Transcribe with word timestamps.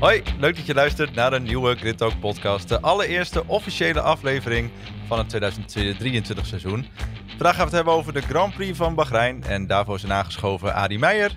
Hoi, 0.00 0.22
leuk 0.38 0.56
dat 0.56 0.66
je 0.66 0.74
luistert 0.74 1.14
naar 1.14 1.32
een 1.32 1.42
nieuwe 1.42 1.74
Grid 1.76 1.98
Talk 1.98 2.20
podcast. 2.20 2.68
De 2.68 2.80
allereerste 2.80 3.46
officiële 3.46 4.00
aflevering 4.00 4.70
van 5.06 5.18
het 5.18 5.28
2023 5.28 6.46
seizoen. 6.46 6.86
Vandaag 7.26 7.54
gaan 7.54 7.56
we 7.56 7.62
het 7.62 7.72
hebben 7.72 7.92
over 7.92 8.12
de 8.12 8.20
Grand 8.20 8.54
Prix 8.54 8.76
van 8.76 8.94
Bahrein. 8.94 9.42
En 9.42 9.66
daarvoor 9.66 9.98
zijn 9.98 10.12
aangeschoven 10.12 10.74
Adi 10.74 10.98
Meijer. 10.98 11.36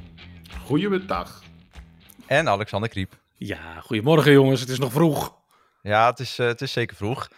Goedemiddag. 0.66 1.44
En 2.26 2.50
Alexander 2.50 2.90
Kriep. 2.90 3.20
Ja, 3.36 3.80
goedemorgen 3.80 4.32
jongens. 4.32 4.60
Het 4.60 4.70
is 4.70 4.80
nog 4.80 4.92
vroeg. 4.92 5.36
Ja, 5.82 6.10
het 6.10 6.20
is, 6.20 6.40
uh, 6.40 6.48
het 6.48 6.62
is 6.62 6.72
zeker 6.72 6.96
vroeg. 6.96 7.30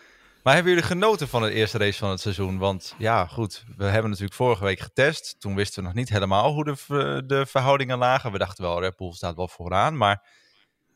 Maar 0.43 0.53
hebben 0.53 0.73
jullie 0.73 0.87
genoten 0.87 1.27
van 1.27 1.41
de 1.41 1.51
eerste 1.51 1.77
race 1.77 1.99
van 1.99 2.09
het 2.09 2.19
seizoen? 2.19 2.57
Want 2.57 2.95
ja, 2.97 3.25
goed, 3.25 3.63
we 3.77 3.85
hebben 3.85 4.09
natuurlijk 4.09 4.37
vorige 4.37 4.63
week 4.63 4.79
getest. 4.79 5.35
Toen 5.39 5.55
wisten 5.55 5.81
we 5.81 5.87
nog 5.87 5.97
niet 5.97 6.09
helemaal 6.09 6.53
hoe 6.53 6.63
de, 6.63 7.23
de 7.27 7.45
verhoudingen 7.45 7.97
lagen. 7.97 8.31
We 8.31 8.37
dachten 8.37 8.63
wel, 8.63 8.79
Red 8.79 8.95
Bull 8.95 9.11
staat 9.11 9.35
wel 9.35 9.47
vooraan. 9.47 9.97
Maar 9.97 10.43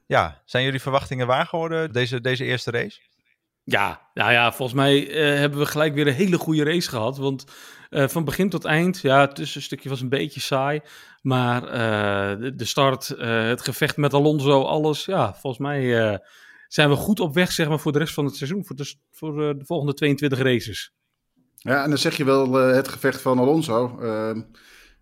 ja, 0.10 0.42
zijn 0.46 0.64
jullie 0.64 0.82
verwachtingen 0.82 1.28
waar 1.28 1.46
geworden 1.46 1.92
deze, 1.92 2.22
deze 2.22 2.46
eerste 2.46 2.72
race? 2.72 3.00
Ja, 3.64 4.10
nou 4.14 4.32
ja, 4.32 4.52
volgens 4.52 4.78
mij 4.78 5.08
uh, 5.08 5.40
hebben 5.40 5.60
we 5.60 5.66
gelijk 5.66 5.94
weer 5.94 6.08
een 6.08 6.14
hele 6.14 6.38
goede 6.38 6.64
race 6.64 6.90
gehad. 6.90 7.18
Want 7.18 7.46
uh, 7.90 8.08
van 8.08 8.26
begin 8.26 8.50
tot 8.50 8.66
eind, 8.66 9.00
ja, 9.02 9.22
het 9.22 9.36
tussenstukje 9.36 9.90
was 9.90 10.02
een 10.02 10.10
beetje 10.10 10.40
saai. 10.40 10.82
Maar 11.22 11.64
uh, 11.64 12.42
de, 12.42 12.56
de, 12.56 12.66
start, 12.66 13.08
het 13.18 13.62
gevecht 13.62 13.98
met 13.98 14.14
Alonso, 14.14 14.64
alles, 14.64 15.06
ja, 15.06 15.34
volgens 15.34 15.62
mij 15.62 16.20
zijn 16.68 16.90
we 16.90 16.96
goed 16.96 17.20
op 17.20 17.34
weg 17.34 17.52
zeg 17.52 17.68
maar, 17.68 17.80
voor 17.80 17.92
de 17.92 18.00
rest 18.00 18.14
van 18.14 18.26
het 18.26 18.36
seizoen. 18.36 18.66
Voor 18.66 18.76
de, 18.76 18.94
voor 19.12 19.36
de 19.58 19.66
volgende 19.66 19.94
22 19.94 20.40
races. 20.40 20.94
Ja, 21.56 21.84
en 21.84 21.90
dan 21.90 21.98
zeg 21.98 22.18
je 22.18 22.24
wel 22.24 22.54
het 22.54 22.88
gevecht 22.88 23.22
van 23.22 23.40
Alonso. 23.40 24.00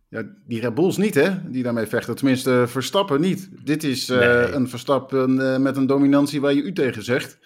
Ehm, 0.09 0.25
ja, 0.25 0.33
die 0.45 0.61
Red 0.61 0.73
Bulls 0.73 0.97
niet, 0.97 1.15
hè, 1.15 1.51
die 1.51 1.63
daarmee 1.63 1.85
vechten. 1.85 2.15
Tenminste, 2.15 2.63
Verstappen 2.67 3.21
niet. 3.21 3.49
Dit 3.63 3.83
is 3.83 4.09
uh, 4.09 4.17
nee. 4.17 4.51
een 4.51 4.69
Verstappen 4.69 5.39
uh, 5.39 5.57
met 5.57 5.77
een 5.77 5.87
dominantie 5.87 6.41
waar 6.41 6.53
je 6.53 6.61
u 6.61 6.73
tegen 6.73 7.03
zegt. 7.03 7.37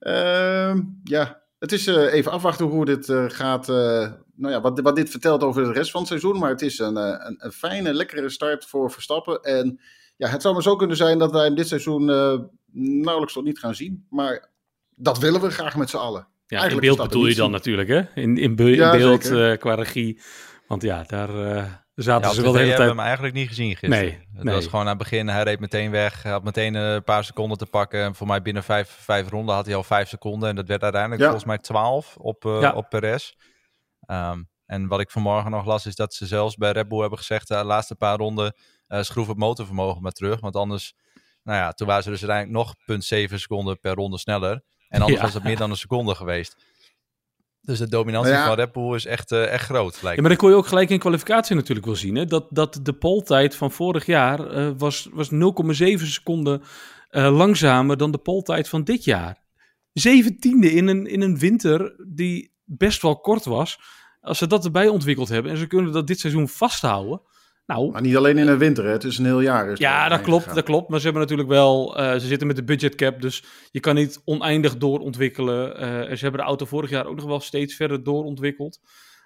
Uh, 0.00 0.76
ja, 1.04 1.42
het 1.58 1.72
is 1.72 1.86
uh, 1.86 2.12
even 2.12 2.32
afwachten 2.32 2.66
hoe 2.66 2.84
dit 2.84 3.12
gaat. 3.28 3.66
nou 3.66 4.52
ja, 4.52 4.60
wat, 4.60 4.80
wat 4.80 4.96
dit 4.96 5.10
vertelt 5.10 5.42
over 5.42 5.64
de 5.64 5.72
rest 5.72 5.90
van 5.90 6.00
het 6.00 6.08
seizoen. 6.08 6.38
Maar 6.38 6.50
het 6.50 6.62
is 6.62 6.78
een, 6.78 6.96
een, 6.96 7.36
een, 7.38 7.52
fijne, 7.52 7.94
lekkere 7.94 8.28
start 8.28 8.64
voor 8.64 8.90
Verstappen. 8.90 9.42
En 9.42 9.80
ja, 10.16 10.28
het 10.28 10.42
zou 10.42 10.54
maar 10.54 10.62
zo 10.62 10.76
kunnen 10.76 10.96
zijn 10.96 11.18
dat 11.18 11.32
wij 11.32 11.44
hem 11.44 11.54
dit 11.54 11.68
seizoen 11.68 12.04
nauwelijks 12.72 13.32
tot 13.32 13.44
niet 13.44 13.58
gaan 13.58 13.74
zien. 13.74 14.06
Maar 14.10 14.50
dat 14.94 15.18
willen 15.18 15.40
we 15.40 15.50
graag 15.50 15.76
met 15.76 15.90
z'n 15.90 15.96
allen. 15.96 16.26
Ja, 16.46 16.58
Eigenlijk 16.58 16.88
in 16.88 16.94
beeld 16.94 17.08
bedoel 17.08 17.26
je 17.26 17.34
dan 17.34 17.50
natuurlijk, 17.50 17.88
hè? 17.88 18.02
In, 18.14 18.36
in, 18.38 18.56
be 18.56 18.64
ja, 18.64 18.92
in 18.92 18.98
beeld 18.98 19.58
qua 19.58 19.74
regie. 19.74 20.20
Want 20.66 20.82
ja, 20.82 21.02
daar 21.06 21.30
uh, 21.30 21.64
zaten 21.94 22.28
ja, 22.28 22.34
ze 22.34 22.42
wel 22.42 22.52
de 22.52 22.58
hele 22.58 22.68
tijd... 22.68 22.78
hebben 22.78 22.96
hem 22.96 23.06
eigenlijk 23.06 23.34
niet 23.34 23.48
gezien 23.48 23.76
gisteren. 23.76 24.04
Nee, 24.04 24.28
het 24.34 24.44
nee. 24.44 24.54
was 24.54 24.64
gewoon 24.64 24.80
aan 24.80 24.86
het 24.86 24.98
begin, 24.98 25.28
hij 25.28 25.42
reed 25.42 25.60
meteen 25.60 25.90
weg. 25.90 26.22
Hij 26.22 26.32
had 26.32 26.44
meteen 26.44 26.74
een 26.74 27.04
paar 27.04 27.24
seconden 27.24 27.58
te 27.58 27.66
pakken. 27.66 28.02
En 28.02 28.14
voor 28.14 28.26
mij 28.26 28.42
binnen 28.42 28.62
vijf, 28.62 28.88
vijf 28.88 29.28
ronden 29.28 29.54
had 29.54 29.66
hij 29.66 29.74
al 29.74 29.82
vijf 29.82 30.08
seconden. 30.08 30.48
En 30.48 30.56
dat 30.56 30.68
werd 30.68 30.82
uiteindelijk 30.82 31.20
ja. 31.20 31.28
volgens 31.28 31.48
mij 31.48 31.58
twaalf 31.58 32.16
op, 32.16 32.44
uh, 32.44 32.60
ja. 32.60 32.72
op 32.72 32.88
Perez. 32.88 33.32
Um, 34.06 34.50
en 34.66 34.86
wat 34.86 35.00
ik 35.00 35.10
vanmorgen 35.10 35.50
nog 35.50 35.66
las, 35.66 35.86
is 35.86 35.94
dat 35.94 36.14
ze 36.14 36.26
zelfs 36.26 36.56
bij 36.56 36.72
Red 36.72 36.88
Bull 36.88 37.00
hebben 37.00 37.18
gezegd... 37.18 37.48
de 37.48 37.64
laatste 37.64 37.94
paar 37.94 38.16
ronden 38.16 38.54
uh, 38.88 39.02
schroef 39.02 39.28
het 39.28 39.36
motorvermogen 39.36 40.02
maar 40.02 40.12
terug. 40.12 40.40
Want 40.40 40.56
anders, 40.56 40.94
nou 41.42 41.58
ja, 41.58 41.72
toen 41.72 41.86
waren 41.86 42.02
ze 42.02 42.10
dus 42.10 42.24
uiteindelijk 42.24 42.76
nog 42.86 43.00
0,7 43.28 43.34
seconden 43.34 43.80
per 43.80 43.94
ronde 43.94 44.18
sneller. 44.18 44.62
En 44.88 45.02
anders 45.02 45.20
was 45.20 45.34
het 45.34 45.42
meer 45.42 45.56
dan 45.56 45.70
een 45.70 45.76
seconde 45.76 46.14
geweest. 46.14 46.56
Dus 47.64 47.78
de 47.78 47.88
dominantie 47.88 48.32
ja. 48.32 48.46
van 48.46 48.54
Red 48.54 48.72
Bull 48.72 48.94
is 48.94 49.06
echt, 49.06 49.32
uh, 49.32 49.52
echt 49.52 49.64
groot. 49.64 49.98
Ja, 50.02 50.14
maar 50.14 50.28
dan 50.28 50.36
kon 50.36 50.50
je 50.50 50.56
ook 50.56 50.66
gelijk 50.66 50.90
in 50.90 50.98
kwalificatie 50.98 51.56
natuurlijk 51.56 51.86
wel 51.86 51.96
zien. 51.96 52.14
Hè? 52.14 52.24
Dat, 52.24 52.46
dat 52.50 52.80
de 52.82 52.92
poltijd 52.92 53.56
van 53.56 53.70
vorig 53.70 54.06
jaar 54.06 54.54
uh, 54.56 54.70
was, 54.76 55.08
was 55.12 55.30
0,7 55.32 55.38
seconden 55.94 56.62
uh, 57.10 57.36
langzamer 57.36 57.96
dan 57.96 58.10
de 58.10 58.18
poltijd 58.18 58.68
van 58.68 58.84
dit 58.84 59.04
jaar. 59.04 59.42
Zeventiende 59.92 60.72
in 60.72 60.86
een, 60.86 61.06
in 61.06 61.20
een 61.20 61.38
winter 61.38 62.04
die 62.08 62.52
best 62.64 63.02
wel 63.02 63.20
kort 63.20 63.44
was. 63.44 63.80
Als 64.20 64.38
ze 64.38 64.46
dat 64.46 64.64
erbij 64.64 64.88
ontwikkeld 64.88 65.28
hebben 65.28 65.52
en 65.52 65.58
ze 65.58 65.66
kunnen 65.66 65.92
dat 65.92 66.06
dit 66.06 66.20
seizoen 66.20 66.48
vasthouden. 66.48 67.20
Nou, 67.72 67.90
maar 67.90 68.02
niet 68.02 68.16
alleen 68.16 68.38
in 68.38 68.46
de 68.46 68.56
winter, 68.56 68.84
hè? 68.84 68.90
het 68.90 69.04
is 69.04 69.18
een 69.18 69.24
heel 69.24 69.40
jaar. 69.40 69.70
Is 69.70 69.78
ja, 69.78 70.08
dat 70.08 70.20
klopt, 70.20 70.40
gegaan. 70.40 70.56
dat 70.56 70.64
klopt. 70.64 70.88
Maar 70.88 70.98
ze 70.98 71.04
hebben 71.04 71.22
natuurlijk 71.22 71.48
wel, 71.48 72.00
uh, 72.00 72.12
ze 72.12 72.26
zitten 72.26 72.46
met 72.46 72.56
de 72.56 72.64
budgetcap, 72.64 73.20
dus 73.20 73.44
je 73.70 73.80
kan 73.80 73.94
niet 73.94 74.20
oneindig 74.24 74.76
doorontwikkelen. 74.76 75.68
Uh, 75.68 76.16
ze 76.16 76.22
hebben 76.22 76.40
de 76.40 76.46
auto 76.46 76.66
vorig 76.66 76.90
jaar 76.90 77.06
ook 77.06 77.16
nog 77.16 77.24
wel 77.24 77.40
steeds 77.40 77.74
verder 77.74 78.02
doorontwikkeld. 78.02 78.80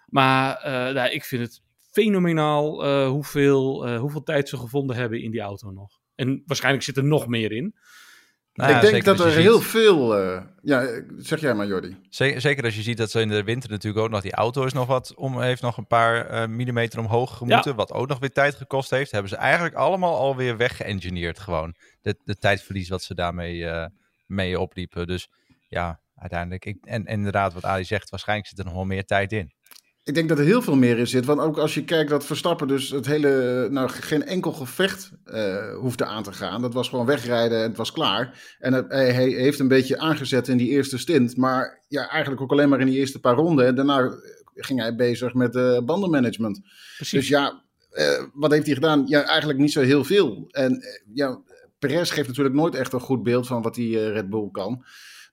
Maar 0.06 0.62
uh, 0.66 0.94
nou, 0.94 1.10
ik 1.10 1.24
vind 1.24 1.42
het 1.42 1.62
fenomenaal 1.90 2.86
hoeveel, 3.06 3.96
hoeveel 3.98 4.22
tijd 4.22 4.48
ze 4.48 4.56
gevonden 4.56 4.96
hebben 4.96 5.22
in 5.22 5.30
die 5.30 5.40
auto 5.40 5.70
nog. 5.70 5.98
En 6.14 6.42
waarschijnlijk 6.46 6.84
zit 6.84 6.96
er 6.96 7.04
nog 7.04 7.26
meer 7.26 7.52
in. 7.52 7.74
Nou, 8.56 8.74
ik 8.74 8.82
ja, 8.82 8.90
denk 8.90 9.04
dat 9.04 9.20
er 9.20 9.30
heel 9.30 9.60
veel. 9.60 10.22
Uh, 10.22 10.40
ja, 10.62 10.88
zeg 11.18 11.40
jij 11.40 11.54
maar, 11.54 11.66
Jordi. 11.66 11.96
Zeker, 12.08 12.40
zeker, 12.40 12.64
als 12.64 12.76
je 12.76 12.82
ziet 12.82 12.96
dat 12.96 13.10
ze 13.10 13.20
in 13.20 13.28
de 13.28 13.42
winter 13.42 13.70
natuurlijk 13.70 14.04
ook 14.04 14.10
nog. 14.10 14.20
Die 14.20 14.32
auto 14.32 14.64
is 14.64 14.72
nog 14.72 14.86
wat. 14.86 15.14
Om, 15.14 15.40
heeft 15.40 15.62
nog 15.62 15.76
een 15.76 15.86
paar 15.86 16.30
uh, 16.30 16.46
millimeter 16.46 16.98
omhoog 16.98 17.36
gemoeten. 17.36 17.70
Ja. 17.70 17.76
Wat 17.76 17.92
ook 17.92 18.08
nog 18.08 18.18
weer 18.18 18.32
tijd 18.32 18.54
gekost 18.54 18.90
heeft. 18.90 19.10
Hebben 19.10 19.30
ze 19.30 19.36
eigenlijk 19.36 19.74
allemaal 19.74 20.16
alweer 20.16 20.56
weggeëngineerd. 20.56 21.38
Gewoon. 21.38 21.74
De, 22.00 22.16
de 22.24 22.36
tijdverlies 22.36 22.88
wat 22.88 23.02
ze 23.02 23.14
daarmee 23.14 23.56
uh, 23.56 23.86
mee 24.26 24.60
opliepen. 24.60 25.06
Dus 25.06 25.28
ja, 25.68 26.00
uiteindelijk. 26.14 26.64
Ik, 26.64 26.76
en, 26.80 27.04
en 27.04 27.16
inderdaad, 27.16 27.52
wat 27.52 27.64
Ali 27.64 27.84
zegt. 27.84 28.10
Waarschijnlijk 28.10 28.48
zit 28.48 28.58
er 28.58 28.64
nog 28.64 28.74
wel 28.74 28.84
meer 28.84 29.04
tijd 29.04 29.32
in. 29.32 29.54
Ik 30.06 30.14
denk 30.14 30.28
dat 30.28 30.38
er 30.38 30.44
heel 30.44 30.62
veel 30.62 30.76
meer 30.76 30.98
in 30.98 31.06
zit. 31.06 31.24
Want 31.24 31.40
ook 31.40 31.58
als 31.58 31.74
je 31.74 31.84
kijkt 31.84 32.10
dat 32.10 32.26
Verstappen 32.26 32.68
dus 32.68 32.90
het 32.90 33.06
hele, 33.06 33.66
nou 33.70 33.88
geen 33.88 34.24
enkel 34.24 34.52
gevecht 34.52 35.10
uh, 35.26 35.74
hoefde 35.74 36.04
aan 36.04 36.22
te 36.22 36.32
gaan. 36.32 36.62
Dat 36.62 36.74
was 36.74 36.88
gewoon 36.88 37.06
wegrijden 37.06 37.62
en 37.62 37.68
het 37.68 37.76
was 37.76 37.92
klaar. 37.92 38.56
En 38.58 38.72
hij, 38.72 39.12
hij, 39.12 39.28
heeft 39.28 39.58
een 39.58 39.68
beetje 39.68 39.98
aangezet 39.98 40.48
in 40.48 40.56
die 40.56 40.68
eerste 40.68 40.98
stint. 40.98 41.36
Maar 41.36 41.82
ja, 41.88 42.08
eigenlijk 42.08 42.42
ook 42.42 42.50
alleen 42.50 42.68
maar 42.68 42.80
in 42.80 42.86
die 42.86 42.98
eerste 42.98 43.20
paar 43.20 43.34
ronden. 43.34 43.66
En 43.66 43.74
daarna 43.74 44.18
ging 44.54 44.80
hij 44.80 44.94
bezig 44.94 45.34
met 45.34 45.54
uh, 45.54 45.78
bandenmanagement. 45.80 46.60
Precies. 46.96 47.18
Dus 47.18 47.28
ja, 47.28 47.62
uh, 47.92 48.22
wat 48.32 48.50
heeft 48.50 48.66
hij 48.66 48.74
gedaan? 48.74 49.02
Ja, 49.06 49.24
eigenlijk 49.24 49.58
niet 49.58 49.72
zo 49.72 49.80
heel 49.80 50.04
veel. 50.04 50.44
En 50.50 50.82
ja, 51.14 51.40
Perez 51.78 52.12
geeft 52.12 52.28
natuurlijk 52.28 52.54
nooit 52.54 52.74
echt 52.74 52.92
een 52.92 53.00
goed 53.00 53.22
beeld 53.22 53.46
van 53.46 53.62
wat 53.62 53.74
die 53.74 54.10
Red 54.10 54.30
Bull 54.30 54.48
kan. 54.52 54.84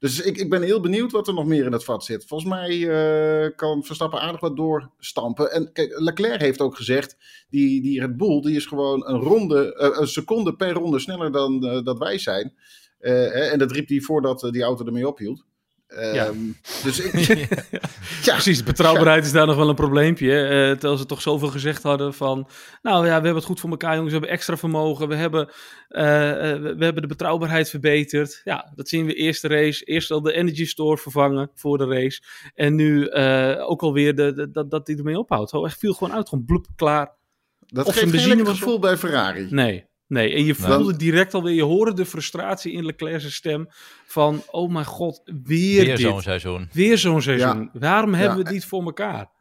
Dus 0.03 0.21
ik, 0.21 0.37
ik 0.37 0.49
ben 0.49 0.61
heel 0.61 0.79
benieuwd 0.79 1.11
wat 1.11 1.27
er 1.27 1.33
nog 1.33 1.45
meer 1.45 1.65
in 1.65 1.71
het 1.71 1.83
vat 1.83 2.03
zit. 2.03 2.25
Volgens 2.25 2.49
mij 2.49 2.77
uh, 2.77 3.55
kan 3.55 3.83
Verstappen 3.83 4.19
aardig 4.19 4.41
wat 4.41 4.57
doorstampen. 4.57 5.51
En 5.51 5.71
kijk, 5.73 5.99
Leclerc 5.99 6.41
heeft 6.41 6.61
ook 6.61 6.75
gezegd, 6.75 7.17
die, 7.49 7.81
die 7.81 7.99
Red 7.99 8.17
Bull 8.17 8.41
die 8.41 8.55
is 8.55 8.65
gewoon 8.65 9.07
een, 9.07 9.19
ronde, 9.19 9.89
uh, 9.91 9.99
een 9.99 10.07
seconde 10.07 10.55
per 10.55 10.71
ronde 10.71 10.99
sneller 10.99 11.31
dan 11.31 11.65
uh, 11.65 11.83
dat 11.83 11.99
wij 11.99 12.17
zijn. 12.17 12.53
en 12.99 13.59
dat 13.59 13.71
riep 13.71 13.87
hij 13.89 13.99
voordat 13.99 14.47
die 14.51 14.63
auto 14.63 14.85
ermee 14.85 15.07
ophield. 15.07 15.45
Ja. 15.95 16.27
Um, 16.27 16.57
dus 16.83 16.99
ik, 16.99 17.13
ja. 18.23 18.33
Precies, 18.33 18.63
betrouwbaarheid 18.63 19.25
is 19.25 19.31
daar 19.31 19.45
nog 19.45 19.55
wel 19.55 19.69
een 19.69 19.75
probleempje. 19.75 20.27
Uh, 20.27 20.71
terwijl 20.71 20.97
ze 20.97 21.05
toch 21.05 21.21
zoveel 21.21 21.47
gezegd 21.47 21.83
hadden 21.83 22.13
van... 22.13 22.47
Nou 22.81 23.05
ja, 23.05 23.17
we 23.17 23.23
hebben 23.23 23.35
het 23.35 23.45
goed 23.45 23.59
voor 23.59 23.69
elkaar 23.69 23.95
jongens, 23.95 24.11
we 24.11 24.17
hebben 24.17 24.37
extra 24.37 24.57
vermogen. 24.57 25.07
We 25.07 25.15
hebben, 25.15 25.49
uh, 25.89 26.01
uh, 26.01 26.05
we 26.61 26.83
hebben 26.83 27.01
de 27.01 27.07
betrouwbaarheid 27.07 27.69
verbeterd. 27.69 28.41
Ja, 28.43 28.71
dat 28.75 28.89
zien 28.89 29.05
we 29.05 29.13
eerste 29.13 29.47
race. 29.47 29.83
Eerst 29.83 30.11
al 30.11 30.21
de 30.21 30.33
Energy 30.33 30.65
Store 30.65 30.97
vervangen 30.97 31.51
voor 31.55 31.77
de 31.77 31.85
race. 31.85 32.21
En 32.55 32.75
nu 32.75 33.11
ook 33.59 33.81
alweer 33.81 34.15
de, 34.15 34.33
de, 34.33 34.51
dat, 34.51 34.71
dat 34.71 34.87
hij 34.87 34.95
ermee 34.95 35.19
ophoudt. 35.19 35.53
Echt 35.53 35.79
viel 35.79 35.93
gewoon 35.93 36.13
uit, 36.13 36.29
gewoon 36.29 36.45
bloep, 36.45 36.67
klaar. 36.75 37.11
Dat 37.67 37.85
of 37.85 37.95
geeft 37.95 38.23
geen 38.23 38.45
gevoel 38.45 38.79
bij 38.79 38.97
Ferrari. 38.97 39.47
Nee, 39.49 39.85
Nee, 40.13 40.33
en 40.33 40.45
je 40.45 40.55
voelde 40.55 40.89
nee. 40.89 40.97
direct 40.97 41.33
alweer, 41.33 41.53
je 41.53 41.63
hoorde 41.63 41.93
de 41.93 42.05
frustratie 42.05 42.71
in 42.71 42.85
Leclerc's 42.85 43.35
stem 43.35 43.67
van, 44.05 44.43
oh 44.51 44.71
mijn 44.71 44.85
god, 44.85 45.21
weer, 45.43 45.85
weer 45.85 45.97
zo'n 45.97 46.21
seizoen. 46.21 46.69
Weer 46.71 46.97
zo'n 46.97 47.21
seizoen. 47.21 47.69
Ja. 47.73 47.79
Waarom 47.79 48.13
hebben 48.13 48.37
ja. 48.37 48.37
we 48.37 48.43
het 48.43 48.53
niet 48.53 48.65
voor 48.65 48.83
elkaar? 48.83 49.31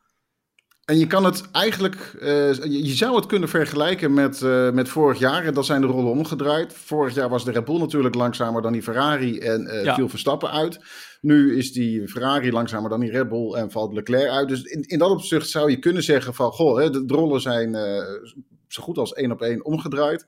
En 0.84 0.98
je 0.98 1.06
kan 1.06 1.24
het 1.24 1.50
eigenlijk, 1.50 2.16
uh, 2.20 2.52
je 2.64 2.94
zou 2.94 3.16
het 3.16 3.26
kunnen 3.26 3.48
vergelijken 3.48 4.14
met, 4.14 4.40
uh, 4.40 4.70
met 4.70 4.88
vorig 4.88 5.18
jaar. 5.18 5.44
En 5.44 5.54
dat 5.54 5.66
zijn 5.66 5.80
de 5.80 5.86
rollen 5.86 6.10
omgedraaid. 6.10 6.74
Vorig 6.74 7.14
jaar 7.14 7.28
was 7.28 7.44
de 7.44 7.50
Red 7.50 7.64
Bull 7.64 7.78
natuurlijk 7.78 8.14
langzamer 8.14 8.62
dan 8.62 8.72
die 8.72 8.82
Ferrari 8.82 9.38
en 9.38 9.62
uh, 9.62 9.84
ja. 9.84 9.94
viel 9.94 10.08
Verstappen 10.08 10.50
uit. 10.50 10.80
Nu 11.20 11.56
is 11.56 11.72
die 11.72 12.08
Ferrari 12.08 12.52
langzamer 12.52 12.90
dan 12.90 13.00
die 13.00 13.10
Red 13.10 13.28
Bull 13.28 13.52
en 13.52 13.70
valt 13.70 13.92
Leclerc 13.92 14.28
uit. 14.28 14.48
Dus 14.48 14.62
in, 14.62 14.82
in 14.82 14.98
dat 14.98 15.10
opzicht 15.10 15.48
zou 15.48 15.70
je 15.70 15.78
kunnen 15.78 16.02
zeggen 16.02 16.34
van, 16.34 16.50
goh, 16.50 16.78
hè, 16.78 16.90
de, 16.90 17.04
de 17.04 17.14
rollen 17.14 17.40
zijn 17.40 17.74
zo 18.68 18.82
goed 18.82 18.98
als 18.98 19.12
één 19.12 19.32
op 19.32 19.42
één 19.42 19.64
omgedraaid. 19.64 20.26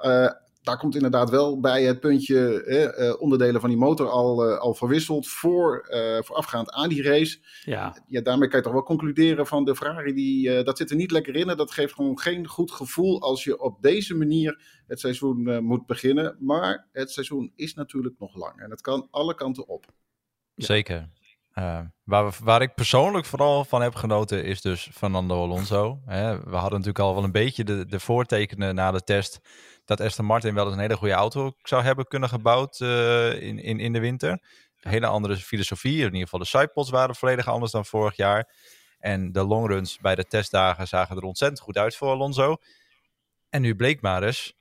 Uh, 0.00 0.30
daar 0.62 0.78
komt 0.78 0.94
inderdaad 0.94 1.30
wel 1.30 1.60
bij 1.60 1.82
het 1.82 2.00
puntje 2.00 2.62
eh, 2.62 3.06
uh, 3.06 3.20
onderdelen 3.20 3.60
van 3.60 3.70
die 3.70 3.78
motor 3.78 4.08
al, 4.08 4.50
uh, 4.50 4.58
al 4.58 4.74
verwisseld 4.74 5.28
voor, 5.28 5.86
voorafgaand 6.24 6.70
aan 6.70 6.88
die 6.88 7.02
race. 7.02 7.38
Ja. 7.64 7.96
ja, 8.06 8.20
daarmee 8.20 8.48
kan 8.48 8.58
je 8.58 8.64
toch 8.64 8.72
wel 8.72 8.82
concluderen 8.82 9.46
van 9.46 9.64
de 9.64 9.76
Ferrari, 9.76 10.12
die, 10.12 10.62
dat 10.62 10.76
zit 10.76 10.90
er 10.90 10.96
niet 10.96 11.10
lekker 11.10 11.36
in. 11.36 11.48
En 11.48 11.56
dat 11.56 11.70
geeft 11.70 11.94
gewoon 11.94 12.18
geen 12.18 12.46
goed 12.46 12.70
gevoel 12.72 13.20
als 13.22 13.44
je 13.44 13.60
op 13.60 13.82
deze 13.82 14.14
manier 14.14 14.60
het 14.86 15.00
seizoen 15.00 15.64
moet 15.64 15.86
beginnen. 15.86 16.36
Maar 16.40 16.86
het 16.92 17.10
seizoen 17.10 17.52
is 17.54 17.74
natuurlijk 17.74 18.14
nog 18.18 18.36
lang 18.36 18.60
en 18.60 18.70
het 18.70 18.80
kan 18.80 19.08
alle 19.10 19.34
kanten 19.34 19.68
op. 19.68 19.84
Ja. 20.54 20.64
Zeker. 20.64 21.08
waar, 22.04 22.36
waar 22.42 22.62
ik 22.62 22.74
persoonlijk 22.74 23.26
vooral 23.26 23.64
van 23.64 23.82
heb 23.82 23.94
genoten 23.94 24.44
is 24.44 24.60
dus 24.60 24.90
Fernando 24.92 25.42
Alonso. 25.42 26.00
Hè, 26.06 26.40
we 26.40 26.56
hadden 26.56 26.78
natuurlijk 26.78 26.98
al 26.98 27.14
wel 27.14 27.24
een 27.24 27.32
beetje 27.32 27.64
de, 27.64 27.86
de 27.86 28.00
voortekenen 28.00 28.74
na 28.74 28.90
de 28.90 29.02
test 29.02 29.40
dat 29.86 30.00
Aston 30.00 30.24
Martin 30.24 30.54
wel 30.54 30.64
eens 30.64 30.74
een 30.74 30.80
hele 30.80 30.96
goede 30.96 31.14
auto 31.14 31.52
zou 31.62 31.82
hebben 31.82 32.06
kunnen 32.06 32.28
gebouwd 32.28 32.80
in, 32.80 33.58
in, 33.58 33.80
in 33.80 33.92
de 33.92 34.00
winter. 34.00 34.30
Een 34.80 34.90
hele 34.90 35.06
andere 35.06 35.36
filosofie. 35.36 35.98
In 35.98 36.04
ieder 36.04 36.20
geval 36.20 36.38
de 36.38 36.44
sidepods 36.44 36.90
waren 36.90 37.14
volledig 37.14 37.48
anders 37.48 37.72
dan 37.72 37.84
vorig 37.84 38.16
jaar. 38.16 38.48
En 38.98 39.32
de 39.32 39.44
longruns 39.44 39.98
bij 39.98 40.14
de 40.14 40.24
testdagen 40.24 40.88
zagen 40.88 41.16
er 41.16 41.22
ontzettend 41.22 41.60
goed 41.60 41.78
uit 41.78 41.96
voor 41.96 42.08
Alonso. 42.08 42.56
En 43.50 43.62
nu 43.62 43.74
bleek 43.74 44.00
maar 44.00 44.22
eens, 44.22 44.54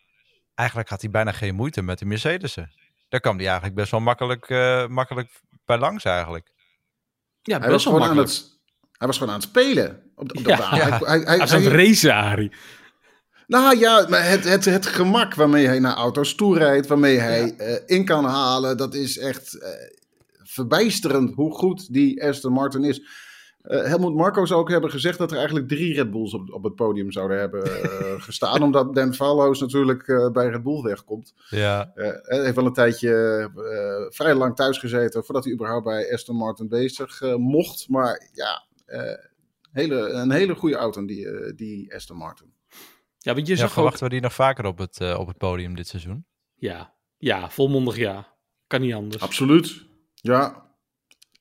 eigenlijk 0.54 0.90
had 0.90 1.02
hij 1.02 1.10
bijna 1.10 1.32
geen 1.32 1.56
moeite 1.56 1.82
met 1.82 2.00
de 2.00 2.06
Mercedes'en. 2.06 2.72
Daar 3.10 3.20
kwam 3.20 3.36
hij 3.36 3.46
eigenlijk 3.46 3.76
best 3.76 3.92
wel 3.92 4.00
makkelijk, 4.00 4.50
uh, 4.50 4.88
makkelijk 4.88 5.42
bij 5.66 5.78
langs 5.78 6.04
eigenlijk. 6.04 6.52
Ja, 7.42 7.60
hij 7.60 7.70
was 7.70 7.84
gewoon 7.84 8.04
aan 8.04 8.18
het, 8.18 8.60
hij 8.92 9.08
was 9.08 9.18
gewoon 9.18 9.34
aan 9.34 9.40
het 9.40 9.50
spelen. 9.50 10.12
Op, 10.16 10.38
op 10.38 10.46
ja, 10.46 10.70
Hij, 10.70 10.82
hij, 10.82 11.20
hij, 11.20 11.38
was 11.38 11.54
aan 11.54 11.62
het 11.62 11.74
racen, 11.74 12.14
Arie. 12.14 12.52
Nou 13.48 13.78
ja, 13.78 14.06
maar 14.10 14.30
het, 14.30 14.44
het, 14.44 14.66
het 14.66 14.86
gemak 14.86 15.36
waarmee 15.36 15.66
hij 15.66 15.80
naar 15.80 15.96
auto's 15.96 16.36
toe 16.36 16.58
rijdt, 16.58 16.88
waarmee 16.88 17.20
hij 17.20 17.56
uh, 17.58 17.76
in 17.98 18.06
kan 18.06 18.26
halen, 18.26 18.78
dat 18.78 18.94
is 18.94 19.18
echt 19.18 19.56
uh, 19.56 19.70
verbijsterend 20.44 21.34
hoe 21.34 21.54
goed 21.54 21.94
die 21.94 22.24
Aston 22.24 22.54
Martin 22.54 22.84
is. 22.84 23.02
Uh, 23.64 23.84
Helmut 23.84 24.16
Marco 24.16 24.46
zou 24.46 24.60
ook 24.60 24.70
hebben 24.70 24.90
gezegd 24.90 25.18
dat 25.18 25.32
er 25.32 25.38
eigenlijk 25.38 25.68
drie 25.68 25.94
Red 25.94 26.12
Bulls 26.12 26.34
op, 26.34 26.54
op 26.54 26.64
het 26.64 26.76
podium 26.76 27.12
zouden 27.12 27.40
hebben 27.40 27.64
gestaan. 28.28 28.64
omdat 28.64 28.96
Dan 28.96 29.14
Vallows 29.14 29.60
natuurlijk 29.60 30.30
bij 30.34 30.50
Red 30.50 30.64
Bull 30.64 30.82
wegkomt. 30.82 31.34
Ja. 31.50 31.92
hij 31.94 32.44
heeft 32.44 32.56
wel 32.56 32.66
een 32.66 32.74
tijdje 32.74 33.50
vrij 34.10 34.36
lang 34.36 34.56
thuis 34.56 34.78
gezeten 34.78 35.26
voordat 35.26 35.44
hij 35.44 35.54
überhaupt 35.54 35.86
bij 35.86 36.14
Aston 36.14 36.36
Martin 36.36 36.68
bezig 36.68 37.22
mocht. 37.38 37.90
Maar 37.90 38.30
ja, 38.34 38.66
hele, 39.72 40.10
een 40.10 40.32
hele 40.32 40.56
goede 40.56 40.76
auto 40.76 41.06
die, 41.06 41.54
die 41.56 41.96
Aston 41.96 42.18
Martin. 42.18 42.55
Ja, 43.26 43.34
want 43.34 43.48
je 43.48 43.58
ja, 43.58 43.70
verwachten 43.70 44.04
we 44.04 44.10
die 44.10 44.22
nog 44.22 44.34
vaker 44.34 44.66
op 44.66 44.78
het, 44.78 45.16
op 45.16 45.28
het 45.28 45.38
podium 45.38 45.76
dit 45.76 45.88
seizoen? 45.88 46.26
Ja, 46.56 46.94
ja 47.18 47.50
volmondig 47.50 47.98
ja. 47.98 48.28
Kan 48.68 48.82
niet 48.82 48.94
anders. 48.94 49.24
Absoluut. 49.24 49.86
Ja, 50.16 50.66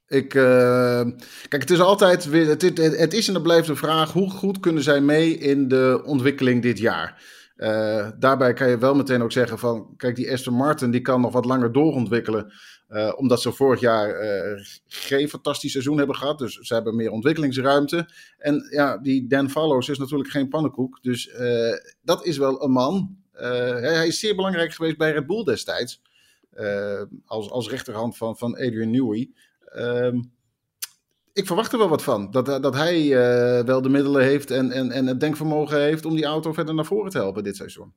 ik, 0.06 0.34
uh, 0.34 1.00
kijk, 1.48 1.62
het 1.62 1.70
is 1.70 1.80
altijd 1.80 2.24
weer. 2.24 2.46
Het, 2.46 2.62
het, 2.78 3.14
is 3.14 3.28
en 3.28 3.34
het 3.34 3.42
blijft 3.42 3.66
de 3.66 3.76
vraag: 3.76 4.12
hoe 4.12 4.30
goed 4.30 4.60
kunnen 4.60 4.82
zij 4.82 5.00
mee 5.00 5.38
in 5.38 5.68
de 5.68 6.02
ontwikkeling 6.04 6.62
dit 6.62 6.78
jaar? 6.78 7.22
Uh, 7.56 8.10
daarbij 8.18 8.52
kan 8.52 8.68
je 8.68 8.78
wel 8.78 8.94
meteen 8.94 9.22
ook 9.22 9.32
zeggen: 9.32 9.58
van 9.58 9.94
kijk, 9.96 10.16
die 10.16 10.32
Aston 10.32 10.54
Martin 10.54 10.90
die 10.90 11.00
kan 11.00 11.20
nog 11.20 11.32
wat 11.32 11.44
langer 11.44 11.72
doorontwikkelen. 11.72 12.52
Uh, 12.88 13.12
omdat 13.16 13.40
ze 13.40 13.52
vorig 13.52 13.80
jaar 13.80 14.14
geen 14.86 15.28
fantastisch 15.28 15.72
seizoen 15.72 15.98
hebben 15.98 16.16
gehad. 16.16 16.38
Dus 16.38 16.54
ze 16.54 16.74
hebben 16.74 16.96
meer 16.96 17.10
ontwikkelingsruimte. 17.10 18.08
En 18.38 18.66
ja, 18.70 18.98
die 18.98 19.26
Dan 19.26 19.50
Fallows 19.50 19.88
is 19.88 19.98
natuurlijk 19.98 20.30
geen 20.30 20.48
pannenkoek. 20.48 21.02
Dus 21.02 21.30
dat 22.02 22.24
is 22.24 22.36
wel 22.36 22.62
een 22.62 22.70
man. 22.70 23.16
hij 23.32 24.06
is 24.06 24.18
zeer 24.18 24.34
belangrijk 24.34 24.72
geweest 24.72 24.96
bij 24.96 25.12
Red 25.12 25.26
Bull 25.26 25.44
destijds. 25.44 26.02
als, 27.24 27.50
als 27.50 27.68
rechterhand 27.68 28.16
van, 28.16 28.36
van 28.36 28.54
Adrian 28.54 28.90
Newey. 28.90 29.30
Ehm, 29.64 30.20
ik 31.34 31.46
verwacht 31.46 31.72
er 31.72 31.78
wel 31.78 31.88
wat 31.88 32.02
van. 32.02 32.30
Dat, 32.30 32.46
dat 32.46 32.74
hij 32.74 33.02
uh, 33.04 33.64
wel 33.64 33.82
de 33.82 33.88
middelen 33.88 34.22
heeft 34.22 34.50
en, 34.50 34.70
en, 34.70 34.90
en 34.90 35.06
het 35.06 35.20
denkvermogen 35.20 35.80
heeft 35.80 36.04
om 36.04 36.14
die 36.14 36.24
auto 36.24 36.52
verder 36.52 36.74
naar 36.74 36.84
voren 36.84 37.10
te 37.10 37.18
helpen 37.18 37.44
dit 37.44 37.56
seizoen. 37.56 37.94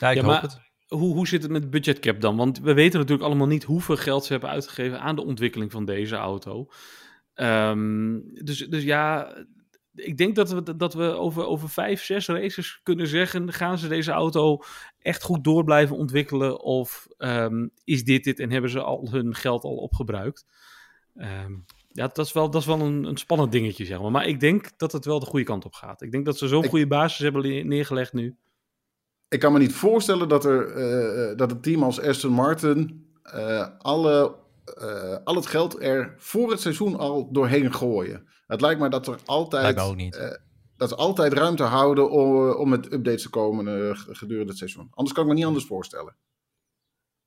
Ja, 0.00 0.10
ik 0.10 0.20
hoop 0.20 0.40
het. 0.40 0.60
Hoe, 0.88 1.14
hoe 1.14 1.28
zit 1.28 1.42
het 1.42 1.50
met 1.50 1.70
budgetcap 1.70 2.20
dan? 2.20 2.36
Want 2.36 2.60
we 2.60 2.74
weten 2.74 2.98
natuurlijk 2.98 3.26
allemaal 3.26 3.46
niet 3.46 3.64
hoeveel 3.64 3.96
geld 3.96 4.24
ze 4.24 4.32
hebben 4.32 4.50
uitgegeven 4.50 5.00
aan 5.00 5.16
de 5.16 5.24
ontwikkeling 5.24 5.72
van 5.72 5.84
deze 5.84 6.16
auto. 6.16 6.68
Um, 7.34 8.22
dus, 8.44 8.58
dus 8.58 8.82
ja, 8.82 9.36
ik 9.94 10.16
denk 10.16 10.34
dat 10.34 10.50
we, 10.50 10.76
dat 10.76 10.94
we 10.94 11.04
over, 11.04 11.46
over 11.46 11.68
vijf, 11.68 12.04
zes 12.04 12.26
races 12.26 12.80
kunnen 12.82 13.06
zeggen: 13.06 13.52
gaan 13.52 13.78
ze 13.78 13.88
deze 13.88 14.12
auto 14.12 14.58
echt 14.98 15.22
goed 15.22 15.44
door 15.44 15.64
blijven 15.64 15.96
ontwikkelen? 15.96 16.60
Of 16.60 17.06
um, 17.18 17.70
is 17.84 18.04
dit 18.04 18.24
dit 18.24 18.38
en 18.38 18.50
hebben 18.50 18.70
ze 18.70 18.82
al 18.82 19.08
hun 19.10 19.34
geld 19.34 19.64
al 19.64 19.76
opgebruikt? 19.76 20.46
Um, 21.14 21.64
ja, 21.88 22.06
dat 22.06 22.26
is 22.26 22.32
wel, 22.32 22.50
dat 22.50 22.60
is 22.60 22.66
wel 22.66 22.80
een, 22.80 23.04
een, 23.04 23.16
spannend 23.16 23.52
dingetje, 23.52 23.84
zeg 23.84 24.00
maar. 24.00 24.10
Maar 24.10 24.26
ik 24.26 24.40
denk 24.40 24.78
dat 24.78 24.92
het 24.92 25.04
wel 25.04 25.20
de 25.20 25.26
goede 25.26 25.44
kant 25.44 25.64
op 25.64 25.74
gaat. 25.74 26.02
Ik 26.02 26.12
denk 26.12 26.24
dat 26.24 26.38
ze 26.38 26.48
zo'n 26.48 26.68
goede 26.68 26.86
basis 26.86 27.18
hebben 27.18 27.66
neergelegd 27.68 28.12
nu. 28.12 28.36
Ik 29.28 29.40
kan 29.40 29.52
me 29.52 29.58
niet 29.58 29.74
voorstellen 29.74 30.28
dat, 30.28 30.44
er, 30.44 30.76
uh, 31.30 31.36
dat 31.36 31.50
het 31.50 31.62
team 31.62 31.82
als 31.82 32.00
Aston 32.00 32.32
Martin 32.32 33.08
uh, 33.34 33.66
alle, 33.78 34.36
uh, 34.82 35.16
al 35.24 35.34
het 35.34 35.46
geld 35.46 35.82
er 35.82 36.14
voor 36.18 36.50
het 36.50 36.60
seizoen 36.60 36.96
al 36.96 37.32
doorheen 37.32 37.74
gooien. 37.74 38.28
Het 38.46 38.60
lijkt 38.60 38.80
me 38.80 38.88
dat 38.88 39.06
er 39.06 39.18
altijd, 39.24 39.76
uh, 39.76 40.30
dat 40.76 40.88
ze 40.88 40.94
altijd 40.94 41.32
ruimte 41.32 41.62
houden 41.62 42.10
om, 42.10 42.50
om 42.50 42.68
met 42.68 42.92
updates 42.92 43.22
te 43.22 43.30
komen 43.30 43.66
uh, 43.66 43.90
gedurende 43.94 44.48
het 44.48 44.58
seizoen. 44.58 44.88
Anders 44.90 45.14
kan 45.14 45.24
ik 45.24 45.28
me 45.28 45.34
niet 45.34 45.46
anders 45.46 45.66
voorstellen. 45.66 46.16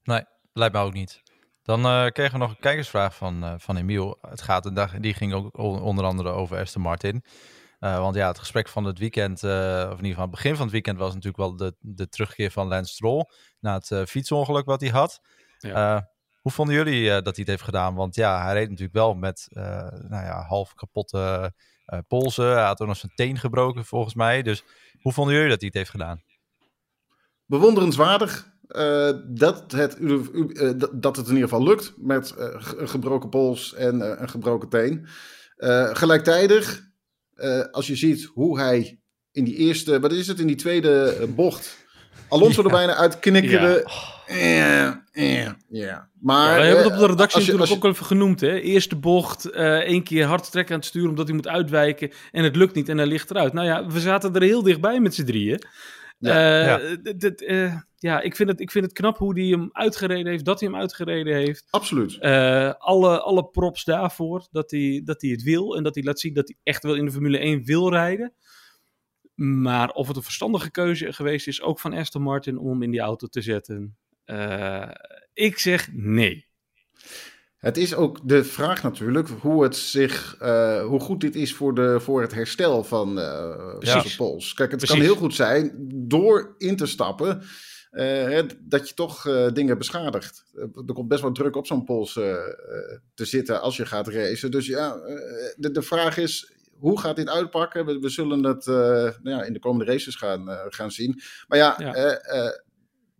Nee, 0.03 0.25
lijkt 0.53 0.75
me 0.75 0.81
ook 0.81 0.93
niet. 0.93 1.23
Dan 1.67 1.85
uh, 1.85 2.07
kregen 2.07 2.33
we 2.33 2.37
nog 2.37 2.49
een 2.49 2.59
kijkersvraag 2.59 3.15
van, 3.15 3.59
van 3.59 3.77
Emiel. 3.77 4.17
Het 4.21 4.41
gaat 4.41 4.65
een 4.65 4.73
dag, 4.73 4.99
die 4.99 5.13
ging 5.13 5.33
ook 5.33 5.57
onder 5.57 6.05
andere 6.05 6.29
over 6.29 6.57
Aston 6.57 6.81
Martin. 6.81 7.23
want 7.79 8.15
ja, 8.15 8.27
het 8.27 8.39
gesprek 8.39 8.67
van 8.67 8.83
het 8.83 8.99
weekend, 8.99 9.43
of 9.43 9.49
in 9.49 10.05
ieder 10.05 10.07
geval 10.07 10.21
het 10.21 10.31
begin 10.31 10.55
van 10.55 10.63
het 10.63 10.71
weekend, 10.71 10.97
was 10.97 11.13
natuurlijk 11.13 11.37
wel 11.37 11.55
de, 11.55 11.75
de 11.79 12.09
terugkeer 12.09 12.51
van 12.51 12.67
Lance 12.67 12.93
Stroll 12.93 13.25
na 13.59 13.81
het 13.83 14.09
fietsongeluk 14.09 14.65
wat 14.65 14.81
hij 14.81 14.89
had. 14.89 15.21
Ja. 15.57 16.09
Hoe 16.47 16.55
vonden 16.55 16.75
jullie 16.75 17.01
uh, 17.03 17.11
dat 17.11 17.23
hij 17.23 17.33
het 17.35 17.47
heeft 17.47 17.61
gedaan? 17.61 17.95
Want 17.95 18.15
ja, 18.15 18.43
hij 18.43 18.53
reed 18.53 18.69
natuurlijk 18.69 18.97
wel 18.97 19.13
met 19.13 19.47
uh, 19.49 19.63
nou 19.89 20.25
ja, 20.25 20.41
half 20.41 20.73
kapotte 20.73 21.53
uh, 21.85 21.99
polsen. 22.07 22.51
Hij 22.51 22.63
had 22.63 22.81
ook 22.81 22.87
nog 22.87 22.97
zijn 22.97 23.11
teen 23.15 23.37
gebroken 23.37 23.85
volgens 23.85 24.13
mij. 24.13 24.41
Dus 24.41 24.63
hoe 25.01 25.13
vonden 25.13 25.33
jullie 25.33 25.49
dat 25.49 25.59
hij 25.59 25.67
het 25.67 25.77
heeft 25.77 25.89
gedaan? 25.89 26.21
Bewonderenswaardig 27.45 28.56
dat, 29.27 29.71
het, 29.71 29.97
dat 30.93 31.15
het 31.15 31.27
in 31.27 31.33
ieder 31.33 31.49
geval 31.49 31.63
lukt 31.63 31.93
met 31.97 32.33
een 32.77 32.87
gebroken 32.87 33.29
pols 33.29 33.73
en 33.73 34.21
een 34.21 34.29
gebroken 34.29 34.69
teen. 34.69 35.07
gelijktijdig, 35.95 36.81
als 37.71 37.87
je 37.87 37.95
ziet 37.95 38.23
hoe 38.23 38.59
hij 38.59 38.99
in 39.31 39.43
die 39.43 39.55
eerste, 39.55 39.99
wat 39.99 40.11
is 40.11 40.27
het, 40.27 40.39
in 40.39 40.47
die 40.47 40.55
tweede 40.55 41.27
bocht 41.35 41.77
Alonso 42.29 42.61
ja. 42.61 42.67
er 42.67 42.75
bijna 42.75 42.95
uit 42.95 43.19
knikkerde. 43.19 43.83
Ja. 44.27 45.05
Ja, 45.13 45.57
ja. 45.69 46.09
Maar, 46.21 46.49
ja, 46.49 46.57
we 46.57 46.65
hebben 46.65 46.83
het 46.83 46.93
op 46.93 46.99
de 46.99 47.07
redactie 47.07 47.39
natuurlijk 47.39 47.71
ook 47.71 47.85
even 47.85 48.05
genoemd. 48.05 48.41
Hè? 48.41 48.59
Eerste 48.59 48.95
bocht, 48.95 49.49
uh, 49.53 49.77
één 49.77 50.03
keer 50.03 50.25
hard 50.25 50.51
trekken 50.51 50.73
aan 50.73 50.79
het 50.79 50.89
sturen 50.89 51.09
omdat 51.09 51.25
hij 51.25 51.35
moet 51.35 51.47
uitwijken. 51.47 52.11
En 52.31 52.43
het 52.43 52.55
lukt 52.55 52.75
niet 52.75 52.89
en 52.89 52.97
hij 52.97 53.05
ligt 53.05 53.29
eruit. 53.29 53.53
Nou 53.53 53.67
ja, 53.67 53.87
we 53.87 53.99
zaten 53.99 54.35
er 54.35 54.41
heel 54.41 54.63
dichtbij 54.63 54.99
met 54.99 55.15
z'n 55.15 55.25
drieën. 55.25 55.61
Ja, 56.17 56.69
uh, 56.69 57.01
ja. 57.19 57.31
Uh, 57.37 57.75
ja, 57.95 58.21
ik 58.21 58.35
vind, 58.35 58.49
het, 58.49 58.59
ik 58.59 58.71
vind 58.71 58.85
het 58.85 58.93
knap 58.93 59.17
hoe 59.17 59.39
hij 59.39 59.47
hem 59.47 59.69
uitgereden 59.71 60.31
heeft, 60.31 60.45
dat 60.45 60.59
hij 60.59 60.69
hem 60.69 60.79
uitgereden 60.79 61.35
heeft. 61.35 61.67
Absoluut. 61.69 62.21
alle, 62.79 63.21
alle 63.21 63.45
props 63.51 63.83
daarvoor, 63.83 64.47
dat 64.51 64.71
hij, 64.71 65.01
dat 65.05 65.21
hij 65.21 65.31
het 65.31 65.43
wil 65.43 65.75
en 65.75 65.83
dat 65.83 65.95
hij 65.95 66.03
laat 66.03 66.19
zien 66.19 66.33
dat 66.33 66.47
hij 66.47 66.57
echt 66.63 66.83
wel 66.83 66.95
in 66.95 67.05
de 67.05 67.11
Formule 67.11 67.37
1 67.37 67.63
wil 67.63 67.89
rijden. 67.89 68.33
Maar 69.35 69.89
of 69.89 70.07
het 70.07 70.15
een 70.15 70.23
verstandige 70.23 70.71
keuze 70.71 71.13
geweest 71.13 71.47
is, 71.47 71.61
ook 71.61 71.79
van 71.79 71.93
Aston 71.93 72.21
Martin, 72.21 72.57
om 72.57 72.69
hem 72.69 72.83
in 72.83 72.91
die 72.91 72.99
auto 72.99 73.27
te 73.27 73.41
zetten. 73.41 73.97
Ik 75.33 75.57
zeg 75.57 75.89
nee. 75.93 76.45
Het 77.57 77.77
is 77.77 77.95
ook 77.95 78.19
de 78.23 78.43
vraag 78.43 78.83
natuurlijk 78.83 79.29
hoe, 79.29 79.63
het 79.63 79.75
zich, 79.75 80.35
uh, 80.41 80.85
hoe 80.85 80.99
goed 80.99 81.21
dit 81.21 81.35
is 81.35 81.53
voor, 81.53 81.75
de, 81.75 81.99
voor 81.99 82.21
het 82.21 82.33
herstel 82.33 82.83
van 82.83 83.19
uh, 83.19 83.75
ja. 83.79 84.03
pols. 84.17 84.53
Kijk, 84.53 84.71
het 84.71 84.85
kan 84.85 84.99
heel 84.99 85.15
goed 85.15 85.35
zijn 85.35 85.73
door 85.93 86.55
in 86.57 86.75
te 86.75 86.85
stappen 86.85 87.41
uh, 87.91 88.41
dat 88.59 88.89
je 88.89 88.95
toch 88.95 89.21
dingen 89.53 89.77
beschadigt. 89.77 90.45
er 90.87 90.93
komt 90.93 91.07
best 91.07 91.21
wel 91.21 91.31
druk 91.31 91.55
op 91.55 91.67
zo'n 91.67 91.83
pols 91.83 92.13
te 92.13 93.25
zitten 93.25 93.61
als 93.61 93.77
je 93.77 93.85
gaat 93.85 94.07
racen. 94.07 94.51
Dus 94.51 94.65
ja, 94.65 94.95
de, 95.55 95.71
de 95.71 95.81
vraag 95.81 96.17
is, 96.17 96.57
hoe 96.79 96.99
gaat 96.99 97.15
dit 97.15 97.29
uitpakken? 97.29 97.85
We, 97.85 97.99
we 97.99 98.09
zullen 98.09 98.43
het 98.43 98.65
uh, 98.65 98.75
nou 98.75 99.37
ja, 99.37 99.43
in 99.43 99.53
de 99.53 99.59
komende 99.59 99.91
races 99.91 100.15
gaan, 100.15 100.49
uh, 100.49 100.59
gaan 100.67 100.91
zien. 100.91 101.21
Maar 101.47 101.57
ja, 101.57 101.75
ja. 101.77 101.95
Uh, 101.95 102.49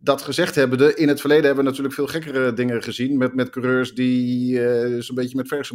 dat 0.00 0.22
gezegd 0.22 0.54
hebbende, 0.54 0.94
in 0.94 1.08
het 1.08 1.20
verleden 1.20 1.44
hebben 1.44 1.64
we 1.64 1.70
natuurlijk 1.70 1.94
veel 1.94 2.06
gekkere 2.06 2.52
dingen 2.52 2.82
gezien. 2.82 3.18
Met, 3.18 3.34
met 3.34 3.50
coureurs 3.50 3.94
die 3.94 4.60
zo'n 5.02 5.14
beetje 5.14 5.36
met 5.36 5.48
verse 5.48 5.74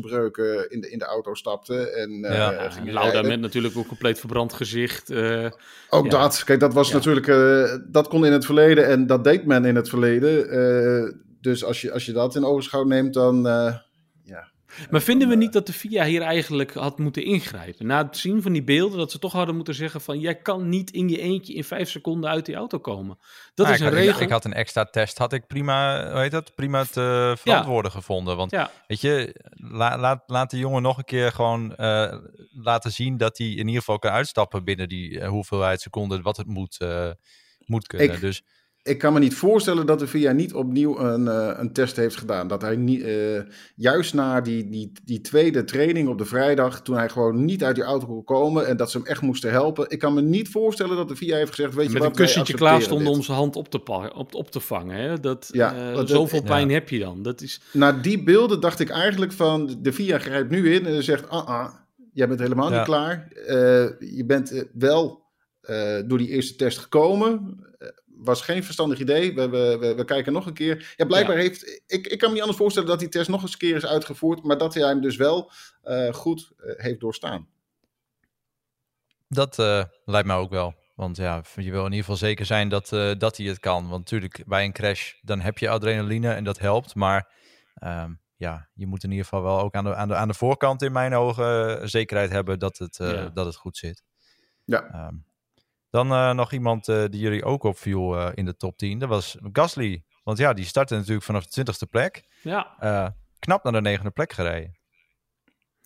in, 0.70 0.82
de, 0.82 0.90
in 0.90 1.00
de 1.00 1.06
auto 1.06 1.34
stapten. 1.34 1.96
En, 1.96 2.20
ja, 2.20 2.70
Lauda 2.86 3.22
met 3.22 3.40
natuurlijk 3.40 3.78
ook 3.78 3.88
compleet 3.88 4.20
verbrand 4.20 4.54
gezicht. 4.54 5.14
ook 5.90 6.10
dat. 6.10 6.44
Kijk, 6.44 6.60
dat 6.60 6.74
was 6.74 6.92
natuurlijk, 6.92 7.26
dat 7.92 8.08
kon 8.08 8.26
in 8.26 8.32
het 8.32 8.46
verleden 8.46 8.86
en 8.88 9.08
dat 9.08 9.24
deed 9.24 9.46
men 9.46 9.66
in 9.66 9.76
het 9.76 9.90
verleden. 9.90 11.18
dus 11.42 11.64
als 11.64 11.82
je, 11.82 11.92
als 11.92 12.06
je 12.06 12.12
dat 12.12 12.36
in 12.36 12.46
ogenschouw 12.46 12.84
neemt, 12.84 13.14
dan 13.14 13.48
Maar 14.90 15.02
vinden 15.02 15.30
we 15.30 15.36
niet 15.36 15.54
dat 15.54 15.68
de 15.68 15.74
FIA 15.74 16.06
hier 16.06 16.22
eigenlijk 16.22 16.74
had 16.74 17.00
moeten 17.00 17.24
ingrijpen? 17.24 17.86
Na 17.86 18.06
het 18.06 18.18
zien 18.18 18.42
van 18.42 18.54
die 18.54 18.64
beelden, 18.64 18.98
dat 18.98 19.12
ze 19.12 19.20
toch 19.20 19.32
hadden 19.32 19.56
moeten 19.56 19.74
zeggen 19.74 20.02
van... 20.02 20.20
jij 20.20 20.36
kan 20.36 20.70
niet 20.70 20.92
in 20.92 21.10
je 21.10 21.20
eentje 21.20 21.54
in 21.54 21.64
vijf 21.64 21.90
seconden 21.90 22.30
uit 22.30 22.46
die 22.46 22.56
auto 22.56 22.80
komen. 22.80 23.18
Dat 23.54 23.66
nou, 23.66 23.78
is 23.78 23.82
een 23.82 23.88
had, 23.88 23.96
regel. 23.96 24.22
Ik, 24.22 24.30
had 24.30 24.46
een 24.46 24.54
extra 24.54 24.86
test, 24.86 25.18
had 25.18 25.34
ik 25.34 25.48
prima, 25.48 26.10
hoe 26.12 26.20
heet 26.20 26.32
dat, 26.32 26.56
prima 26.56 26.84
te 26.84 27.36
verantwoorden 27.38 27.92
gevonden. 27.92 28.38
Want 28.38 28.52
weet 28.88 29.02
je, 29.02 29.36
laat, 29.54 30.24
laat 30.28 30.50
de 30.50 30.58
jongen 30.58 30.82
nog 30.82 30.98
een 30.98 31.06
keer 31.06 31.32
gewoon 31.32 31.74
uh, 31.78 32.14
laten 32.52 32.92
zien... 32.92 33.18
dat 33.18 33.38
hij 33.38 33.48
in 33.48 33.68
ieder 33.68 33.80
geval 33.80 34.00
kan 34.00 34.12
uitstappen 34.12 34.64
binnen 34.64 34.90
die 34.90 35.10
uh, 35.10 35.28
hoeveelheid 35.28 35.82
seconden... 35.82 36.22
wat 36.22 36.38
het 36.38 36.48
moet, 36.48 36.80
uh, 36.82 37.10
moet 37.66 37.88
kunnen. 37.88 38.20
dus 38.20 38.44
ik 38.84 38.98
kan 38.98 39.14
me 39.14 39.20
niet 39.20 39.36
voorstellen 39.36 39.86
dat 39.86 40.00
de 40.00 40.08
VIA 40.08 40.32
niet 40.32 40.54
opnieuw 40.54 41.00
een, 41.00 41.26
uh, 41.26 41.52
een 41.58 41.74
test 41.74 41.96
heeft 41.96 42.16
gedaan. 42.16 42.48
Dat 42.48 42.62
hij 42.62 42.76
niet, 42.76 43.02
uh, 43.02 43.42
juist 43.76 44.14
na 44.14 44.42
die, 44.42 44.70
die, 44.70 44.92
die 45.04 45.22
tweede 45.22 45.64
training 45.64 46.08
op 46.08 46.18
de 46.18 46.26
vrijdag, 46.26 46.82
toen 46.82 46.96
hij 46.96 47.10
gewoon 47.10 47.46
niet 47.46 47.64
uit 47.64 47.76
die 47.76 47.84
auto 47.84 48.08
kon 48.08 48.24
komen 48.24 48.68
en 48.68 48.78
dat 48.78 48.92
ze 48.92 48.98
hem 48.98 49.08
echt 49.08 49.22
moesten 49.22 49.52
helpen. 49.52 49.90
Ik 49.90 50.00
kan 50.00 50.14
me 50.14 50.22
niet 50.22 50.50
voorstellen 50.50 50.96
dat 50.96 51.08
de 51.08 51.16
VIA 51.16 51.36
heeft 51.36 51.56
gezegd, 51.56 51.74
weet 51.74 51.86
je 51.86 51.94
Met 51.94 52.02
wat, 52.02 52.12
een 52.12 52.18
kussentje 52.18 52.54
klaar 52.54 52.82
stond 52.82 53.08
om 53.08 53.22
zijn 53.22 53.38
hand 53.38 53.56
op 53.56 53.70
te, 53.70 54.12
op, 54.14 54.34
op 54.34 54.52
te 54.52 54.60
vangen. 54.60 54.98
Hè? 54.98 55.20
Dat, 55.20 55.50
ja, 55.52 55.92
uh, 55.92 56.06
zoveel 56.06 56.44
pijn 56.44 56.70
heb 56.70 56.90
je 56.90 57.00
dan. 57.00 57.22
Dat 57.22 57.42
is... 57.42 57.62
Na 57.74 57.92
die 57.92 58.24
beelden 58.24 58.60
dacht 58.60 58.80
ik 58.80 58.90
eigenlijk 58.90 59.32
van, 59.32 59.78
de 59.82 59.94
VIA 59.94 60.20
grijpt 60.20 60.50
nu 60.50 60.74
in 60.74 60.86
en 60.86 61.04
zegt, 61.04 61.30
ah, 61.30 61.48
ah 61.48 61.74
jij 62.14 62.28
bent 62.28 62.40
helemaal 62.40 62.70
niet 62.70 62.84
klaar. 62.84 63.28
je 64.00 64.24
bent 64.28 64.66
wel 64.74 65.22
door 66.06 66.18
die 66.18 66.30
eerste 66.30 66.56
test 66.56 66.78
gekomen 66.78 67.62
was 68.24 68.42
geen 68.42 68.64
verstandig 68.64 69.00
idee. 69.00 69.34
We, 69.34 69.50
we, 69.50 69.94
we, 69.96 70.06
kijken 70.06 70.34
nog 70.34 70.46
een 70.46 70.54
keer. 70.54 70.94
Ja, 70.98 71.06
blijkbaar 71.06 71.38
heeft. 71.38 71.82
Ik, 71.88 72.08
ik 72.08 72.18
kan 72.18 72.28
me 72.28 72.34
niet 72.34 72.42
anders 72.42 72.60
voorstellen 72.60 72.90
dat 72.90 73.00
die 73.00 73.10
test 73.10 73.30
nog 73.30 73.42
eens 73.42 73.52
een 73.52 73.58
keer 73.58 73.76
is 73.76 73.86
uitgevoerd. 73.86 74.44
Maar 74.44 74.58
dat 74.58 74.74
hij 74.74 74.88
hem 74.88 75.02
dus 75.02 75.16
wel 75.16 75.52
uh, 75.84 76.14
goed 76.14 76.52
uh, 76.58 76.74
heeft 76.78 77.00
doorstaan. 77.00 77.48
Dat 79.28 79.60
uh, 79.60 79.84
lijkt 80.06 80.28
mij 80.28 80.36
ook 80.36 80.50
wel. 80.50 80.74
Want 80.96 81.18
ja, 81.18 81.44
je 81.56 81.72
wil 81.72 81.80
in 81.80 81.92
ieder 81.92 82.00
geval 82.00 82.16
zeker 82.16 82.46
zijn 82.46 82.70
dat, 82.70 82.90
dat 83.18 83.38
hij 83.38 83.46
het 83.46 83.60
kan. 83.60 83.90
Want 83.90 84.00
natuurlijk, 84.00 84.44
bij 84.48 84.64
een 84.66 84.74
crash, 84.74 85.14
dan 85.22 85.40
heb 85.40 85.58
je 85.58 85.70
adrenaline 85.70 86.34
en 86.34 86.44
dat 86.44 86.60
helpt. 86.60 86.96
Maar 86.96 87.32
um, 87.84 88.22
ja, 88.36 88.70
je 88.74 88.88
moet 88.88 89.04
in 89.04 89.10
ieder 89.10 89.26
geval 89.26 89.44
wel 89.44 89.60
ook 89.60 89.74
aan 89.74 89.84
de, 89.84 89.96
aan 89.96 90.08
de, 90.08 90.16
aan 90.16 90.28
de 90.28 90.34
voorkant 90.34 90.82
in 90.82 90.92
mijn 90.92 91.14
ogen 91.14 91.90
zekerheid 91.90 92.32
hebben 92.32 92.60
dat 92.60 92.78
het, 92.78 92.98
ja. 92.98 93.30
dat 93.30 93.46
het 93.46 93.56
goed 93.56 93.78
zit. 93.78 94.04
Ja. 94.66 95.08
Um, 95.08 95.26
dan 95.94 96.12
uh, 96.12 96.34
nog 96.34 96.52
iemand 96.52 96.88
uh, 96.88 97.04
die 97.10 97.20
jullie 97.20 97.44
ook 97.44 97.64
opviel 97.64 98.16
uh, 98.16 98.30
in 98.34 98.46
de 98.46 98.56
top 98.56 98.78
10. 98.78 99.00
Dat 99.00 99.10
was 99.10 99.38
Gasly. 99.52 100.04
Want 100.24 100.38
ja, 100.38 100.54
die 100.54 100.66
startte 100.66 100.96
natuurlijk 100.96 101.26
vanaf 101.26 101.46
de 101.46 101.62
20ste 101.62 101.90
plek. 101.90 102.24
Ja. 102.42 103.16
knap 103.40 103.64
naar 103.64 103.74
de 103.74 103.82
negende 103.82 104.12
plek 104.12 104.34
gereden. 104.34 104.78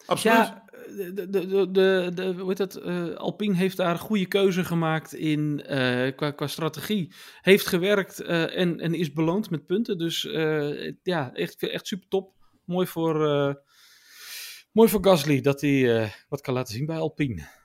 Absoluut. 0.05 0.37
Ja, 0.37 0.65
de, 1.13 1.29
de, 1.29 1.71
de, 1.71 2.11
de, 2.13 2.33
hoe 2.37 2.47
heet 2.47 2.57
het? 2.57 2.81
Alpine 3.17 3.55
heeft 3.55 3.77
daar 3.77 3.91
een 3.91 3.99
goede 3.99 4.25
keuze 4.25 4.63
gemaakt 4.63 5.13
in, 5.13 5.63
qua, 6.15 6.31
qua 6.31 6.47
strategie. 6.47 7.13
Heeft 7.41 7.67
gewerkt 7.67 8.21
en, 8.21 8.79
en 8.79 8.93
is 8.93 9.13
beloond 9.13 9.49
met 9.49 9.65
punten. 9.65 9.97
Dus 9.97 10.21
ja, 11.03 11.33
echt, 11.33 11.63
echt 11.69 11.87
super 11.87 12.07
top. 12.07 12.33
Mooi 12.65 12.87
voor, 12.87 13.15
mooi 14.71 14.89
voor 14.89 15.03
Gasly 15.03 15.41
dat 15.41 15.61
hij 15.61 16.11
wat 16.29 16.41
kan 16.41 16.53
laten 16.53 16.73
zien 16.73 16.85
bij 16.85 16.97
Alpine. 16.97 17.56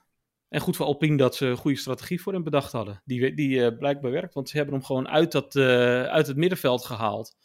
En 0.53 0.61
goed 0.61 0.75
voor 0.75 0.85
Alpine 0.85 1.17
dat 1.17 1.35
ze 1.35 1.45
een 1.45 1.57
goede 1.57 1.77
strategie 1.77 2.21
voor 2.21 2.33
hem 2.33 2.43
bedacht 2.43 2.71
hadden. 2.71 3.01
Die, 3.05 3.33
die 3.33 3.59
uh, 3.59 3.77
blijkbaar 3.77 4.11
werkt, 4.11 4.33
want 4.33 4.49
ze 4.49 4.57
hebben 4.57 4.75
hem 4.75 4.83
gewoon 4.83 5.07
uit, 5.07 5.31
dat, 5.31 5.55
uh, 5.55 6.03
uit 6.03 6.27
het 6.27 6.37
middenveld 6.37 6.85
gehaald. 6.85 7.35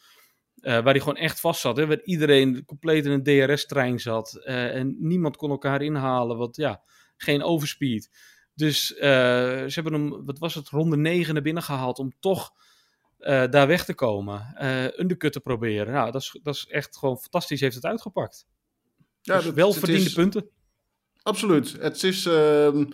Uh, 0.56 0.72
waar 0.72 0.84
hij 0.84 0.98
gewoon 0.98 1.16
echt 1.16 1.40
vast 1.40 1.60
zat. 1.60 1.76
Hè, 1.76 1.86
waar 1.86 2.02
iedereen 2.02 2.64
compleet 2.64 3.06
in 3.06 3.10
een 3.10 3.22
DRS-trein 3.22 4.00
zat. 4.00 4.34
en 4.44 4.96
niemand 4.98 5.36
kon 5.36 5.50
elkaar 5.50 5.82
inhalen, 5.82 6.36
want 6.36 6.56
ja, 6.56 6.82
geen 7.16 7.42
overspeed. 7.42 8.10
Dus 8.54 8.86
ze 8.86 9.70
hebben 9.74 9.92
hem, 9.92 10.24
wat 10.24 10.38
was 10.38 10.54
het, 10.54 10.68
ronde 10.68 10.96
9 10.96 11.34
naar 11.34 11.42
binnen 11.42 11.62
gehaald 11.62 11.98
om 11.98 12.12
toch 12.20 12.50
daar 13.50 13.66
weg 13.66 13.84
te 13.84 13.94
komen. 13.94 14.54
undercut 15.00 15.32
te 15.32 15.40
proberen. 15.40 15.92
Nou, 15.92 16.10
dat 16.10 16.20
is, 16.20 16.38
dat 16.42 16.54
is 16.54 16.66
echt 16.66 16.96
gewoon 16.96 17.18
fantastisch, 17.18 17.60
heeft 17.60 17.74
het 17.74 17.86
uitgepakt. 17.86 18.46
Ja, 19.20 19.36
dus 19.36 19.44
dat, 19.44 19.54
wel 19.54 19.72
verdiende 19.72 20.06
is... 20.06 20.12
punten. 20.12 20.50
Absoluut. 21.28 21.76
Het 21.80 22.02
is, 22.02 22.26
uh, 22.26 22.84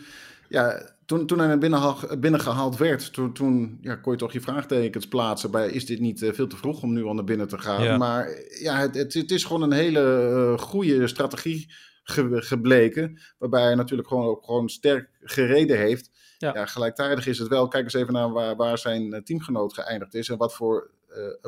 ja, 0.48 0.94
toen, 1.06 1.26
toen 1.26 1.38
hij 1.38 1.46
naar 1.46 1.58
binnen, 1.58 2.20
binnen 2.20 2.40
gehaald 2.40 2.76
werd, 2.76 3.12
toen, 3.12 3.32
toen 3.32 3.78
ja, 3.80 3.96
kon 3.96 4.12
je 4.12 4.18
toch 4.18 4.32
je 4.32 4.40
vraagtekens 4.40 5.08
plaatsen 5.08 5.50
bij, 5.50 5.70
is 5.70 5.86
dit 5.86 6.00
niet 6.00 6.22
uh, 6.22 6.32
veel 6.32 6.46
te 6.46 6.56
vroeg 6.56 6.82
om 6.82 6.92
nu 6.92 7.04
al 7.04 7.14
naar 7.14 7.24
binnen 7.24 7.48
te 7.48 7.58
gaan? 7.58 7.82
Ja. 7.82 7.96
Maar 7.96 8.28
ja, 8.60 8.78
het, 8.78 8.94
het, 8.94 9.14
het, 9.14 9.30
is 9.30 9.44
gewoon 9.44 9.62
een 9.62 9.72
hele 9.72 10.30
uh, 10.32 10.58
goede 10.58 11.06
strategie 11.08 11.72
ge, 12.02 12.42
gebleken, 12.42 13.20
waarbij 13.38 13.62
hij 13.62 13.74
natuurlijk 13.74 14.08
gewoon 14.08 14.26
ook 14.26 14.44
gewoon 14.44 14.68
sterk 14.68 15.10
gereden 15.20 15.78
heeft. 15.78 16.10
Ja. 16.38 16.54
ja. 16.54 16.66
gelijktijdig 16.66 17.26
is 17.26 17.38
het 17.38 17.48
wel, 17.48 17.68
kijk 17.68 17.84
eens 17.84 17.94
even 17.94 18.12
naar 18.12 18.32
waar, 18.32 18.56
waar 18.56 18.78
zijn 18.78 19.12
eh, 19.12 19.22
teamgenoot 19.22 19.74
geëindigd 19.74 20.14
is 20.14 20.28
en 20.28 20.36
wat 20.36 20.54
voor 20.54 20.90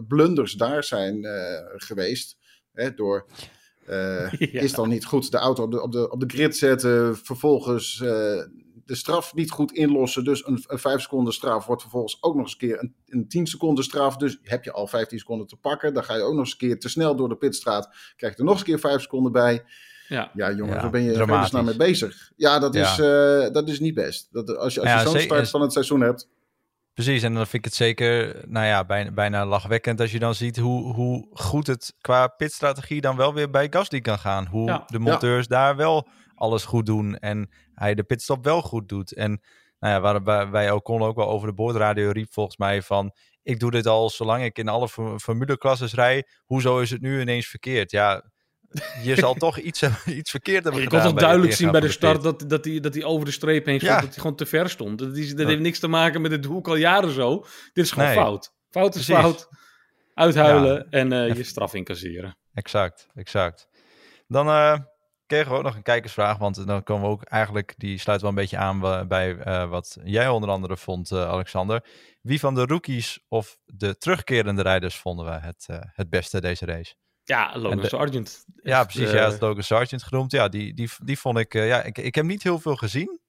blunders 0.09 0.53
daar 0.53 0.85
zijn 0.85 1.27
geweest. 1.77 2.37
Hè, 2.73 2.95
door 2.95 3.27
uh, 3.89 4.33
ja. 4.53 4.61
Is 4.61 4.73
dan 4.73 4.89
niet 4.89 5.05
goed 5.05 5.31
de 5.31 5.39
auto 5.39 5.63
op 5.63 5.71
de, 5.71 5.83
op 5.83 5.93
de, 5.93 6.11
op 6.11 6.21
de 6.21 6.29
grid 6.29 6.57
zetten, 6.57 7.17
vervolgens 7.17 8.01
uh, 8.03 8.43
de 8.87 8.95
straf 8.95 9.35
niet 9.35 9.51
goed 9.51 9.73
inlossen. 9.73 10.25
Dus 10.25 10.47
een, 10.47 10.65
een 10.67 10.79
5 10.79 11.01
seconden 11.01 11.33
straf 11.33 11.67
wordt 11.67 11.83
vervolgens 11.83 12.19
ook 12.21 12.35
nog 12.35 12.43
eens 12.43 12.53
een 12.53 12.59
keer 12.59 12.79
een, 12.81 12.95
een 13.07 13.29
10 13.29 13.47
seconden 13.47 13.85
straf. 13.85 14.17
Dus 14.17 14.39
heb 14.43 14.65
je 14.65 14.73
al 14.73 14.87
15 14.87 15.19
seconden 15.19 15.47
te 15.47 15.57
pakken. 15.57 15.95
Dan 15.95 16.05
ga 16.05 16.15
je 16.15 16.23
ook 16.23 16.35
nog 16.35 16.41
eens 16.41 16.53
een 16.53 16.59
keer 16.59 16.79
te 16.79 16.89
snel 16.89 17.17
door 17.17 17.29
de 17.29 17.37
pitstraat. 17.37 17.89
Krijg 18.17 18.33
je 18.33 18.39
er 18.39 18.45
nog 18.45 18.53
eens 18.53 18.61
een 18.63 18.73
keer 18.73 18.79
5 18.79 19.01
seconden 19.01 19.33
bij. 19.33 19.65
Ja, 20.09 20.31
ja 20.35 20.53
jongens, 20.53 20.75
ja, 20.77 20.81
daar 20.81 20.91
ben 20.91 21.03
je 21.03 21.13
er 21.13 21.27
nou 21.27 21.65
mee 21.65 21.77
bezig. 21.77 22.33
Ja, 22.37 22.59
dat, 22.59 22.75
ja. 22.75 22.93
Is, 22.93 22.99
uh, 22.99 23.53
dat 23.53 23.69
is 23.69 23.81
niet 23.81 23.95
best. 23.95 24.29
Dat, 24.31 24.57
als 24.57 24.75
je, 24.75 24.81
als 24.81 25.03
je 25.03 25.09
zo'n 25.09 25.21
start 25.21 25.51
van 25.51 25.61
het 25.61 25.73
seizoen 25.73 26.01
hebt. 26.01 26.29
Precies, 26.97 27.23
en 27.23 27.35
dan 27.35 27.47
vind 27.47 27.55
ik 27.55 27.65
het 27.65 27.75
zeker, 27.75 28.43
nou 28.47 28.67
ja, 28.67 28.85
bijna, 28.85 29.11
bijna 29.11 29.47
lachwekkend 29.47 30.01
als 30.01 30.13
je 30.13 30.19
dan 30.19 30.35
ziet 30.35 30.57
hoe, 30.57 30.95
hoe 30.95 31.27
goed 31.33 31.67
het 31.67 31.95
qua 32.01 32.27
pitstrategie 32.27 33.01
dan 33.01 33.17
wel 33.17 33.35
weer 33.35 33.51
bij 33.51 33.67
Gasly 33.71 34.01
kan 34.01 34.19
gaan. 34.19 34.47
Hoe 34.47 34.67
ja. 34.67 34.83
de 34.87 34.99
monteurs 34.99 35.47
ja. 35.49 35.57
daar 35.57 35.77
wel 35.77 36.09
alles 36.35 36.65
goed 36.65 36.87
doen 36.87 37.19
en 37.19 37.51
hij 37.75 37.95
de 37.95 38.03
pitstop 38.03 38.45
wel 38.45 38.63
goed 38.63 38.89
doet. 38.89 39.13
En 39.13 39.41
nou 39.79 39.95
ja, 39.95 40.01
waarbij 40.01 40.51
wij 40.51 40.71
Ocon 40.71 41.03
ook 41.03 41.17
wel 41.17 41.29
over 41.29 41.49
de 41.49 41.55
boordradio 41.55 42.11
riep 42.11 42.33
volgens 42.33 42.57
mij 42.57 42.83
van, 42.83 43.13
ik 43.43 43.61
doe 43.61 43.71
dit 43.71 43.87
al 43.87 44.11
zolang 44.11 44.45
ik 44.45 44.59
in 44.59 44.69
alle 44.69 44.89
formuleklasses 45.19 45.95
rij, 45.95 46.27
hoezo 46.45 46.79
is 46.79 46.91
het 46.91 47.01
nu 47.01 47.21
ineens 47.21 47.47
verkeerd? 47.47 47.91
Ja, 47.91 48.23
je 49.03 49.15
zal 49.15 49.35
toch 49.47 49.59
iets, 49.59 49.83
iets 50.07 50.31
verkeerd 50.31 50.65
hebben 50.65 50.83
je 50.83 50.87
gedaan. 50.87 51.01
Je 51.01 51.07
kon 51.07 51.15
toch 51.15 51.21
duidelijk 51.21 51.53
zien 51.53 51.71
bij 51.71 51.81
de 51.81 51.91
start 51.91 52.23
dat, 52.23 52.45
dat, 52.49 52.65
hij, 52.65 52.81
dat 52.81 52.95
hij 52.95 53.05
over 53.05 53.25
de 53.25 53.33
streep 53.33 53.67
heen 53.67 53.81
stond, 53.81 53.93
ja. 53.93 54.01
dat 54.01 54.09
hij 54.09 54.19
gewoon 54.21 54.37
te 54.37 54.47
ver 54.47 54.71
stond. 54.71 54.99
Dat, 54.99 55.17
is, 55.17 55.35
dat 55.35 55.47
heeft 55.47 55.61
niks 55.61 55.79
te 55.79 55.89
maken 55.89 56.21
met 56.21 56.31
het 56.31 56.45
hoek 56.45 56.69
al 56.69 56.77
jaren 56.77 57.11
zo. 57.11 57.45
Dit 57.73 57.85
is 57.85 57.91
gewoon 57.91 58.09
nee. 58.09 58.17
fout. 58.17 58.53
Fout 58.71 58.95
is 58.95 59.05
Precies. 59.05 59.25
fout. 59.25 59.49
Uithuilen 60.15 60.75
ja. 60.75 60.87
en 60.91 61.13
uh, 61.13 61.35
je 61.35 61.43
straf 61.43 61.75
incasseren. 61.75 62.37
Exact, 62.55 63.09
exact. 63.15 63.69
Dan 64.29 64.47
uh, 64.47 64.79
kregen 65.27 65.51
we 65.51 65.57
ook 65.57 65.63
nog 65.63 65.75
een 65.75 65.83
kijkersvraag, 65.83 66.39
want 66.39 66.67
dan 66.67 66.83
komen 66.83 67.05
we 67.05 67.11
ook 67.11 67.25
eigenlijk, 67.25 67.75
die 67.77 67.99
sluit 67.99 68.21
wel 68.21 68.31
een 68.31 68.37
beetje 68.37 68.57
aan 68.57 69.09
bij 69.09 69.35
uh, 69.47 69.69
wat 69.69 69.99
jij 70.05 70.29
onder 70.29 70.51
andere 70.51 70.77
vond, 70.77 71.13
Alexander. 71.13 71.85
Wie 72.21 72.41
van 72.41 72.55
de 72.55 72.65
rookies 72.65 73.25
of 73.29 73.59
de 73.65 73.97
terugkerende 73.97 74.63
rijders 74.63 74.97
vonden 74.97 75.25
we 75.25 75.33
het, 75.33 75.67
het 75.95 76.11
beste 76.11 76.41
deze 76.41 76.65
race? 76.65 76.95
Ja, 77.27 77.59
Logan 77.59 77.81
de, 77.81 77.89
Sargent. 77.89 78.45
Ja, 78.63 78.85
precies. 78.85 79.09
Uh, 79.09 79.15
ja, 79.15 79.31
het 79.31 79.41
Logan 79.41 79.63
Sargent 79.63 80.03
genoemd. 80.03 80.33
Ja, 80.33 80.49
die, 80.49 80.75
die, 80.75 80.91
die 81.05 81.19
vond 81.19 81.39
ik... 81.39 81.55
Uh, 81.55 81.69
ja, 81.69 81.83
ik, 81.83 81.99
ik 81.99 82.15
heb 82.15 82.25
niet 82.25 82.43
heel 82.43 82.59
veel 82.59 82.77
gezien. 82.77 83.21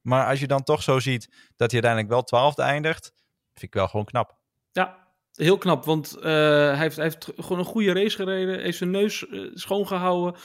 Maar 0.00 0.26
als 0.26 0.40
je 0.40 0.46
dan 0.46 0.62
toch 0.62 0.82
zo 0.82 0.98
ziet 0.98 1.28
dat 1.56 1.70
hij 1.70 1.82
uiteindelijk 1.82 2.08
wel 2.08 2.22
twaalfde 2.22 2.62
eindigt... 2.62 3.12
vind 3.52 3.62
ik 3.62 3.74
wel 3.74 3.88
gewoon 3.88 4.04
knap. 4.04 4.38
Ja, 4.72 5.08
heel 5.32 5.58
knap. 5.58 5.84
Want 5.84 6.16
uh, 6.16 6.22
hij, 6.22 6.78
heeft, 6.78 6.96
hij 6.96 7.04
heeft 7.04 7.32
gewoon 7.36 7.58
een 7.58 7.64
goede 7.64 7.92
race 7.92 8.16
gereden. 8.16 8.60
Heeft 8.60 8.78
zijn 8.78 8.90
neus 8.90 9.26
schoongehouden. 9.54 10.40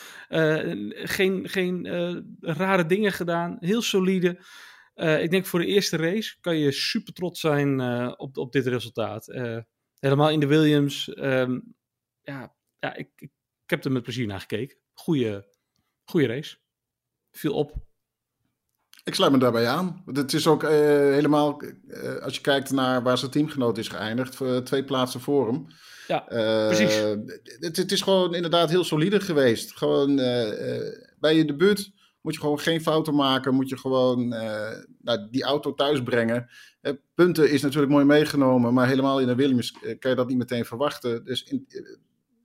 geen 1.08 1.50
geen 1.50 1.88
rare 2.40 2.86
dingen 2.86 3.12
gedaan. 3.12 3.58
Heel 3.60 3.82
solide. 3.82 4.40
ik 4.96 5.32
denk 5.32 5.46
voor 5.46 5.60
de 5.60 5.66
eerste 5.66 5.98
race 5.98 6.38
kan 6.40 6.58
je 6.58 6.72
super 6.72 7.14
trots 7.14 7.40
zijn 7.40 7.82
op, 8.18 8.38
op 8.38 8.52
dit 8.52 8.68
resultaat. 8.68 9.26
helemaal 10.00 10.30
in 10.30 10.40
de 10.40 10.48
Williams. 10.48 11.12
Um, 11.16 11.76
ja, 12.22 12.54
ja, 12.82 12.96
ik, 12.96 13.10
ik, 13.16 13.32
ik, 13.64 13.70
heb 13.70 13.86
er 13.86 13.92
met 13.92 14.04
plezier 14.04 14.28
naar 14.28 14.40
gekeken. 14.40 14.78
Goeie, 14.94 15.42
goeie 16.04 16.28
race. 16.28 16.58
Viel 17.32 17.54
op. 17.54 17.76
Ik 19.04 19.16
sluit 19.16 19.32
me 19.32 19.38
daarbij 19.38 19.68
aan. 19.68 20.04
Het 20.06 20.34
is 20.34 20.48
ook 20.48 20.64
uh, 20.64 20.70
helemaal, 20.70 21.64
uh, 21.64 22.16
als 22.16 22.36
je 22.36 22.42
kijkt 22.42 22.72
naar 22.72 23.04
waar 23.04 23.18
zijn 23.18 23.32
teamgenoot 23.32 23.78
is 23.78 23.88
geëindigd, 23.88 24.40
uh, 24.40 24.58
twee 24.58 24.84
plaatsen 24.84 25.20
voor 25.20 25.48
hem. 25.48 25.68
Ja, 26.08 26.20
precies. 26.68 26.96
Het, 27.60 27.78
het, 27.78 27.92
is 27.92 28.02
gewoon 28.02 28.36
inderdaad 28.36 28.70
heel 28.70 28.84
solide 28.84 29.20
geweest. 29.20 29.78
Gewoon 29.78 30.16
bij 31.20 31.36
je 31.36 31.46
debuut 31.46 31.92
moet 32.22 32.34
je 32.34 32.40
gewoon 32.40 32.60
geen 32.60 32.82
fouten 32.82 33.16
maken. 33.16 33.54
Moet 33.54 33.70
je 33.70 33.78
gewoon 33.78 34.28
nou, 35.02 35.28
die 35.30 35.44
auto 35.44 35.74
thuis 35.74 36.04
brengen. 36.04 36.50
punten 37.14 37.52
is 37.52 37.62
natuurlijk 37.62 37.92
mooi 37.92 38.06
meegenomen, 38.06 38.74
maar 38.74 38.88
helemaal 38.88 39.20
in 39.20 39.30
een 39.30 39.36
Williams 39.36 39.72
kan 40.00 40.10
je 40.12 40.16
dat 40.16 40.28
niet 40.28 40.38
meteen 40.38 40.66
verwachten. 40.66 41.26
Dus 41.26 41.44
in, 41.44 41.68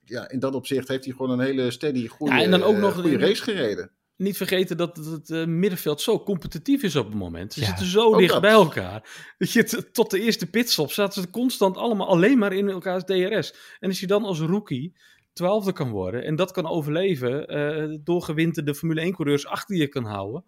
ja, 0.08 0.28
in 0.28 0.38
dat 0.38 0.54
opzicht 0.54 0.88
heeft 0.88 1.04
hij 1.04 1.14
gewoon 1.14 1.30
een 1.30 1.46
hele 1.46 1.70
steady, 1.70 2.06
goede, 2.06 2.34
ja, 2.34 2.42
en 2.42 2.50
dan 2.50 2.62
ook 2.62 2.76
nog 2.76 2.94
goede 2.94 3.18
race 3.18 3.42
gereden 3.42 3.90
niet 4.16 4.36
vergeten 4.36 4.76
dat 4.76 4.96
het 4.96 5.28
uh, 5.28 5.44
middenveld 5.44 6.00
zo 6.00 6.20
competitief 6.20 6.82
is 6.82 6.96
op 6.96 7.06
het 7.06 7.14
moment. 7.14 7.52
Ze 7.52 7.64
zitten 7.64 7.86
zo 7.86 8.16
dicht 8.16 8.40
bij 8.40 8.50
elkaar. 8.50 9.34
Dat 9.38 9.52
je, 9.52 9.90
tot 9.92 10.10
de 10.10 10.20
eerste 10.20 10.50
pitstop 10.50 10.92
zaten 10.92 11.22
ze 11.22 11.30
constant 11.30 11.76
allemaal 11.76 12.08
alleen 12.08 12.38
maar 12.38 12.52
in 12.52 12.68
elkaars 12.68 13.04
DRS. 13.04 13.54
En 13.80 13.88
als 13.88 14.00
je 14.00 14.06
dan 14.06 14.24
als 14.24 14.40
rookie 14.40 14.96
twaalfde 15.32 15.72
kan 15.72 15.90
worden 15.90 16.24
en 16.24 16.36
dat 16.36 16.52
kan 16.52 16.66
overleven, 16.66 17.56
uh, 17.56 17.98
door 18.00 18.22
gewinterde 18.22 18.74
Formule 18.74 19.12
1-coureurs 19.12 19.46
achter 19.46 19.76
je 19.76 19.88
kan 19.88 20.04
houden. 20.04 20.44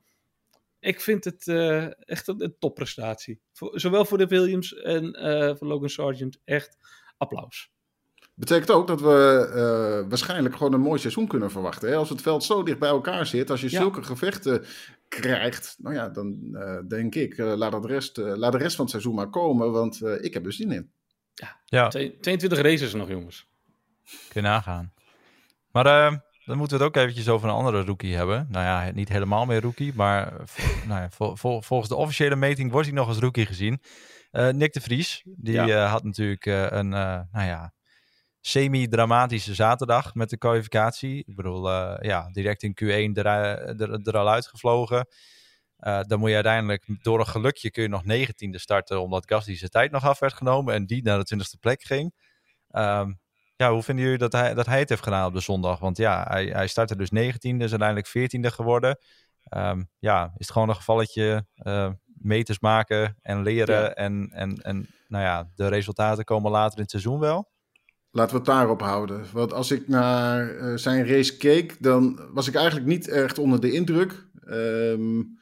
Ik 0.80 1.00
vind 1.00 1.24
het 1.24 1.46
uh, 1.46 2.08
echt 2.08 2.28
een, 2.28 2.42
een 2.42 2.56
topprestatie. 2.58 3.40
Voor, 3.52 3.80
zowel 3.80 4.04
voor 4.04 4.18
de 4.18 4.26
Williams 4.26 4.74
en 4.74 5.04
voor 5.58 5.66
Logan 5.66 5.88
Sargent. 5.88 6.40
Echt 6.44 6.76
applaus. 7.16 7.70
Betekent 8.38 8.70
ook 8.70 8.86
dat 8.86 9.00
we 9.00 9.50
uh, 9.54 10.08
waarschijnlijk 10.08 10.56
gewoon 10.56 10.72
een 10.72 10.80
mooi 10.80 10.98
seizoen 10.98 11.26
kunnen 11.26 11.50
verwachten. 11.50 11.88
Hè? 11.88 11.96
Als 11.96 12.08
het 12.08 12.22
veld 12.22 12.44
zo 12.44 12.62
dicht 12.62 12.78
bij 12.78 12.88
elkaar 12.88 13.26
zit, 13.26 13.50
als 13.50 13.60
je 13.60 13.68
zulke 13.68 14.02
gevechten 14.02 14.64
krijgt, 15.08 15.76
nou 15.78 15.94
ja, 15.94 16.08
dan 16.08 16.38
uh, 16.52 16.78
denk 16.88 17.14
ik, 17.14 17.38
uh, 17.38 17.54
laat, 17.54 17.82
de 17.82 17.88
rest, 17.88 18.16
laat 18.16 18.52
de 18.52 18.58
rest 18.58 18.74
van 18.74 18.84
het 18.84 18.90
seizoen 18.90 19.14
maar 19.14 19.30
komen, 19.30 19.72
want 19.72 20.02
ik 20.20 20.34
heb 20.34 20.46
er 20.46 20.52
zin 20.52 20.72
in. 20.72 20.90
Ja, 21.34 21.60
ja. 21.64 21.88
22 21.88 22.60
races 22.60 22.94
nog, 22.94 23.08
jongens. 23.08 23.48
Kun 24.04 24.42
je 24.42 24.48
nagaan. 24.48 24.92
Maar 25.72 25.84
dan 26.44 26.56
moeten 26.56 26.78
we 26.78 26.84
het 26.84 26.94
ook 26.94 27.02
eventjes 27.02 27.28
over 27.28 27.48
een 27.48 27.54
andere 27.54 27.84
rookie 27.84 28.16
hebben. 28.16 28.46
Nou 28.50 28.64
ja, 28.64 28.90
niet 28.90 29.08
helemaal 29.08 29.46
meer 29.46 29.60
rookie, 29.60 29.92
maar 29.94 30.32
nou 30.88 31.00
ja, 31.00 31.10
vol, 31.10 31.36
vol, 31.36 31.62
volgens 31.62 31.88
de 31.88 31.96
officiële 31.96 32.36
meting 32.36 32.70
wordt 32.70 32.86
hij 32.86 32.96
nog 32.96 33.08
als 33.08 33.18
rookie 33.18 33.46
gezien. 33.46 33.80
Nick 34.30 34.72
de 34.72 34.80
Vries, 34.80 35.22
die 35.24 35.72
had 35.72 36.04
natuurlijk 36.04 36.46
een, 36.46 36.88
nou 36.88 37.26
ja 37.32 37.76
semi-dramatische 38.48 39.54
zaterdag 39.54 40.14
met 40.14 40.30
de 40.30 40.38
kwalificatie. 40.38 41.24
Ik 41.26 41.34
bedoel, 41.34 41.70
uh, 41.70 41.96
ja, 42.00 42.28
direct 42.32 42.62
in 42.62 42.76
Q1 42.82 43.16
er, 43.16 43.26
er, 43.26 44.00
er 44.02 44.18
al 44.18 44.28
uitgevlogen. 44.28 45.06
Uh, 45.80 46.00
dan 46.02 46.18
moet 46.18 46.28
je 46.28 46.34
uiteindelijk 46.34 46.84
door 47.02 47.18
een 47.18 47.26
gelukje 47.26 47.70
kun 47.70 47.82
je 47.82 47.88
nog 47.88 48.04
negentiende 48.04 48.58
starten, 48.58 49.00
omdat 49.00 49.28
Gasly 49.28 49.56
zijn 49.56 49.70
tijd 49.70 49.90
nog 49.90 50.04
af 50.04 50.18
werd 50.18 50.32
genomen 50.32 50.74
en 50.74 50.86
die 50.86 51.02
naar 51.02 51.18
de 51.18 51.24
twintigste 51.24 51.58
plek 51.58 51.82
ging. 51.82 52.14
Um, 52.70 53.20
ja, 53.56 53.72
hoe 53.72 53.82
vinden 53.82 54.04
jullie 54.04 54.18
dat 54.18 54.32
hij, 54.32 54.54
dat 54.54 54.66
hij 54.66 54.78
het 54.78 54.88
heeft 54.88 55.02
gedaan 55.02 55.26
op 55.26 55.34
de 55.34 55.40
zondag? 55.40 55.78
Want 55.78 55.96
ja, 55.96 56.24
hij, 56.28 56.46
hij 56.46 56.66
startte 56.66 56.96
dus 56.96 57.10
negentiende, 57.10 57.64
is 57.64 57.70
uiteindelijk 57.70 58.08
veertiende 58.08 58.50
geworden. 58.50 58.98
Um, 59.56 59.90
ja, 59.98 60.24
is 60.24 60.32
het 60.46 60.50
gewoon 60.50 60.68
een 60.68 60.74
gevalletje 60.74 61.46
uh, 61.62 61.90
meters 62.04 62.60
maken 62.60 63.16
en 63.22 63.42
leren 63.42 63.96
en, 63.96 64.30
en, 64.32 64.56
en 64.62 64.88
nou 65.08 65.24
ja, 65.24 65.50
de 65.54 65.68
resultaten 65.68 66.24
komen 66.24 66.50
later 66.50 66.76
in 66.76 66.82
het 66.82 66.90
seizoen 66.90 67.18
wel? 67.18 67.56
Laten 68.18 68.32
we 68.32 68.42
het 68.42 68.50
daarop 68.50 68.80
houden. 68.80 69.24
Want 69.32 69.52
als 69.52 69.70
ik 69.70 69.88
naar 69.88 70.56
uh, 70.56 70.76
zijn 70.76 71.06
race 71.06 71.36
keek, 71.36 71.82
dan 71.82 72.20
was 72.32 72.48
ik 72.48 72.54
eigenlijk 72.54 72.86
niet 72.86 73.08
echt 73.08 73.38
onder 73.38 73.60
de 73.60 73.72
indruk. 73.72 74.26
Um, 74.46 75.38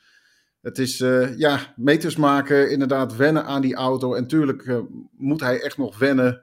het 0.60 0.78
is, 0.78 1.00
uh, 1.00 1.38
ja, 1.38 1.74
meters 1.76 2.16
maken, 2.16 2.70
inderdaad 2.70 3.16
wennen 3.16 3.44
aan 3.44 3.62
die 3.62 3.74
auto. 3.74 4.14
En 4.14 4.26
tuurlijk 4.26 4.64
uh, 4.64 4.78
moet 5.16 5.40
hij 5.40 5.60
echt 5.60 5.78
nog 5.78 5.98
wennen. 5.98 6.42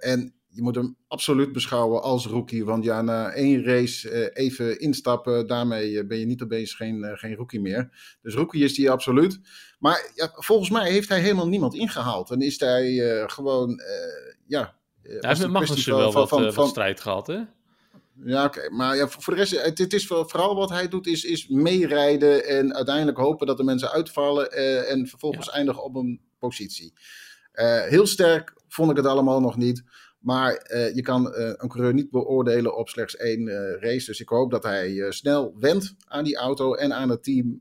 en 0.00 0.34
je 0.48 0.62
moet 0.62 0.74
hem 0.74 0.96
absoluut 1.08 1.52
beschouwen 1.52 2.02
als 2.02 2.26
rookie. 2.26 2.64
Want 2.64 2.84
ja, 2.84 3.02
na 3.02 3.30
één 3.30 3.64
race 3.64 4.30
even 4.34 4.80
instappen, 4.80 5.46
daarmee 5.46 6.06
ben 6.06 6.18
je 6.18 6.26
niet 6.26 6.42
opeens 6.42 6.74
geen, 6.74 7.04
geen 7.18 7.34
rookie 7.34 7.60
meer. 7.60 8.16
Dus 8.22 8.34
rookie 8.34 8.64
is 8.64 8.76
hij 8.76 8.90
absoluut. 8.90 9.40
Maar 9.78 10.10
ja, 10.14 10.30
volgens 10.34 10.70
mij 10.70 10.90
heeft 10.90 11.08
hij 11.08 11.20
helemaal 11.20 11.48
niemand 11.48 11.74
ingehaald. 11.74 12.30
En 12.30 12.40
is 12.40 12.60
hij 12.60 13.24
gewoon, 13.26 13.80
ja, 14.46 14.77
hij 15.08 15.28
heeft 15.28 15.40
met 15.40 15.50
Magnussen 15.50 15.96
wel 15.96 16.12
wat, 16.12 16.28
van, 16.28 16.52
van, 16.52 16.68
strijd 16.68 17.00
gehad, 17.00 17.26
hè? 17.26 17.40
Ja, 18.24 18.44
oké. 18.44 18.70
Maar 18.70 18.96
ja, 18.96 19.08
voor 19.08 19.34
de 19.34 19.38
rest, 19.38 19.62
het, 19.62 19.78
het, 19.78 19.92
is 19.92 20.06
vooral 20.06 20.54
wat 20.54 20.70
hij 20.70 20.88
doet, 20.88 21.06
is, 21.06 21.24
is 21.24 21.48
meerijden 21.48 22.44
en 22.44 22.74
uiteindelijk 22.74 23.18
hopen 23.18 23.46
dat 23.46 23.56
de 23.56 23.64
mensen 23.64 23.90
uitvallen 23.90 24.58
uh, 24.58 24.90
en 24.90 25.06
vervolgens 25.06 25.50
eindigen 25.50 25.84
op 25.84 25.94
een 25.94 26.20
positie. 26.38 26.92
Uh, 27.54 27.82
heel 27.82 28.06
sterk 28.06 28.52
vond 28.68 28.90
ik 28.90 28.96
het 28.96 29.06
allemaal 29.06 29.40
nog 29.40 29.56
niet. 29.56 29.82
Maar 30.28 30.70
uh, 30.72 30.94
je 30.94 31.02
kan 31.02 31.26
uh, 31.26 31.52
een 31.56 31.68
coureur 31.68 31.94
niet 31.94 32.10
beoordelen 32.10 32.76
op 32.76 32.88
slechts 32.88 33.16
één 33.16 33.40
uh, 33.40 33.80
race. 33.80 34.06
Dus 34.06 34.20
ik 34.20 34.28
hoop 34.28 34.50
dat 34.50 34.62
hij 34.62 35.06
snel 35.12 35.54
wendt 35.58 35.94
aan 36.06 36.24
die 36.24 36.36
auto 36.36 36.74
en 36.74 36.92
aan 36.92 37.08
het 37.08 37.22
team. 37.22 37.60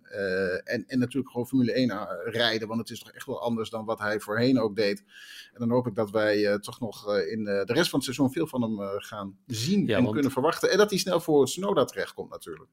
en, 0.63 0.83
en 0.87 0.99
natuurlijk 0.99 1.31
gewoon 1.31 1.47
Formule 1.47 1.71
1 1.71 2.07
rijden. 2.25 2.67
Want 2.67 2.79
het 2.79 2.89
is 2.89 2.99
toch 2.99 3.11
echt 3.11 3.25
wel 3.25 3.41
anders 3.41 3.69
dan 3.69 3.85
wat 3.85 3.99
hij 3.99 4.19
voorheen 4.19 4.59
ook 4.59 4.75
deed. 4.75 5.03
En 5.53 5.59
dan 5.59 5.69
hoop 5.69 5.87
ik 5.87 5.95
dat 5.95 6.11
wij 6.11 6.59
toch 6.59 6.79
nog 6.79 7.17
in 7.17 7.43
de 7.43 7.63
rest 7.65 7.89
van 7.89 7.99
het 7.99 8.03
seizoen 8.03 8.31
veel 8.31 8.47
van 8.47 8.61
hem 8.61 8.99
gaan 8.99 9.37
zien 9.45 9.89
en 9.89 10.11
kunnen 10.11 10.31
verwachten. 10.31 10.71
En 10.71 10.77
dat 10.77 10.89
hij 10.89 10.99
snel 10.99 11.19
voor 11.19 11.47
Snowda 11.47 11.85
terechtkomt 11.85 12.29
natuurlijk. 12.29 12.69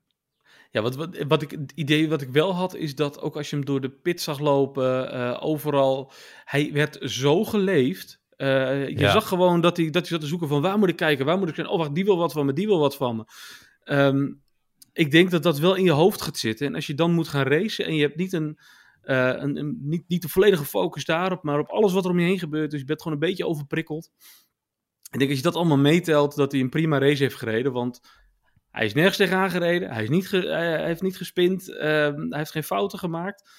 Ja, 0.70 0.82
wat, 0.82 0.94
wat, 0.94 1.24
wat 1.28 1.42
ik, 1.42 1.50
het 1.50 1.72
idee 1.74 2.08
wat 2.08 2.20
ik 2.20 2.30
wel 2.30 2.54
had, 2.54 2.74
is 2.74 2.94
dat 2.94 3.20
ook 3.20 3.36
als 3.36 3.50
je 3.50 3.56
hem 3.56 3.64
door 3.64 3.80
de 3.80 3.90
pit 3.90 4.20
zag 4.20 4.38
lopen, 4.38 5.40
overal, 5.40 6.12
hij 6.44 6.72
werd 6.72 6.98
zo 7.00 7.44
geleefd 7.44 8.22
uh, 8.36 8.88
je 8.88 9.08
zag 9.10 9.28
gewoon 9.28 9.60
dat 9.60 9.76
hij, 9.76 9.86
dat 9.86 10.02
hij 10.02 10.10
zat 10.10 10.20
te 10.20 10.26
zoeken 10.26 10.48
van 10.48 10.62
waar 10.62 10.78
moet 10.78 10.88
ik 10.88 10.96
kijken, 10.96 11.26
waar 11.26 11.38
moet 11.38 11.48
ik 11.48 11.54
zijn. 11.54 11.68
Oh, 11.68 11.78
wacht, 11.78 11.94
die 11.94 12.04
wil 12.04 12.16
wat 12.16 12.32
van 12.32 12.46
me, 12.46 12.52
die 12.52 12.66
wil 12.66 12.78
wat 12.78 12.96
van 12.96 13.16
me. 13.16 13.24
Um, 13.84 14.42
ik 14.92 15.10
denk 15.10 15.30
dat 15.30 15.42
dat 15.42 15.58
wel 15.58 15.74
in 15.74 15.84
je 15.84 15.90
hoofd 15.90 16.22
gaat 16.22 16.38
zitten. 16.38 16.66
En 16.66 16.74
als 16.74 16.86
je 16.86 16.94
dan 16.94 17.12
moet 17.12 17.28
gaan 17.28 17.46
racen 17.46 17.84
en 17.84 17.94
je 17.94 18.02
hebt 18.02 18.16
niet 18.16 18.32
een, 18.32 18.58
uh, 19.04 19.26
een, 19.26 19.56
een, 19.56 19.78
niet, 19.80 20.04
niet 20.08 20.22
de 20.22 20.28
volledige 20.28 20.64
focus 20.64 21.04
daarop, 21.04 21.42
maar 21.42 21.58
op 21.58 21.68
alles 21.68 21.92
wat 21.92 22.04
er 22.04 22.10
om 22.10 22.18
je 22.18 22.26
heen 22.26 22.38
gebeurt. 22.38 22.70
Dus 22.70 22.80
je 22.80 22.86
bent 22.86 23.02
gewoon 23.02 23.18
een 23.18 23.28
beetje 23.28 23.46
overprikkeld. 23.46 24.10
Ik 25.10 25.18
denk 25.18 25.30
als 25.30 25.38
je 25.38 25.44
dat 25.44 25.54
allemaal 25.54 25.78
meetelt, 25.78 26.36
dat 26.36 26.52
hij 26.52 26.60
een 26.60 26.68
prima 26.68 26.98
race 26.98 27.22
heeft 27.22 27.36
gereden. 27.36 27.72
Want 27.72 28.00
hij 28.70 28.84
is 28.84 28.94
nergens 28.94 29.16
tegenaan 29.16 29.50
gereden. 29.50 29.90
Hij, 29.90 30.02
is 30.02 30.08
niet 30.08 30.28
ge, 30.28 30.36
hij 30.36 30.84
heeft 30.84 31.02
niet 31.02 31.16
gespind. 31.16 31.68
Uh, 31.68 31.76
hij 31.78 32.26
heeft 32.28 32.50
geen 32.50 32.64
fouten 32.64 32.98
gemaakt. 32.98 33.50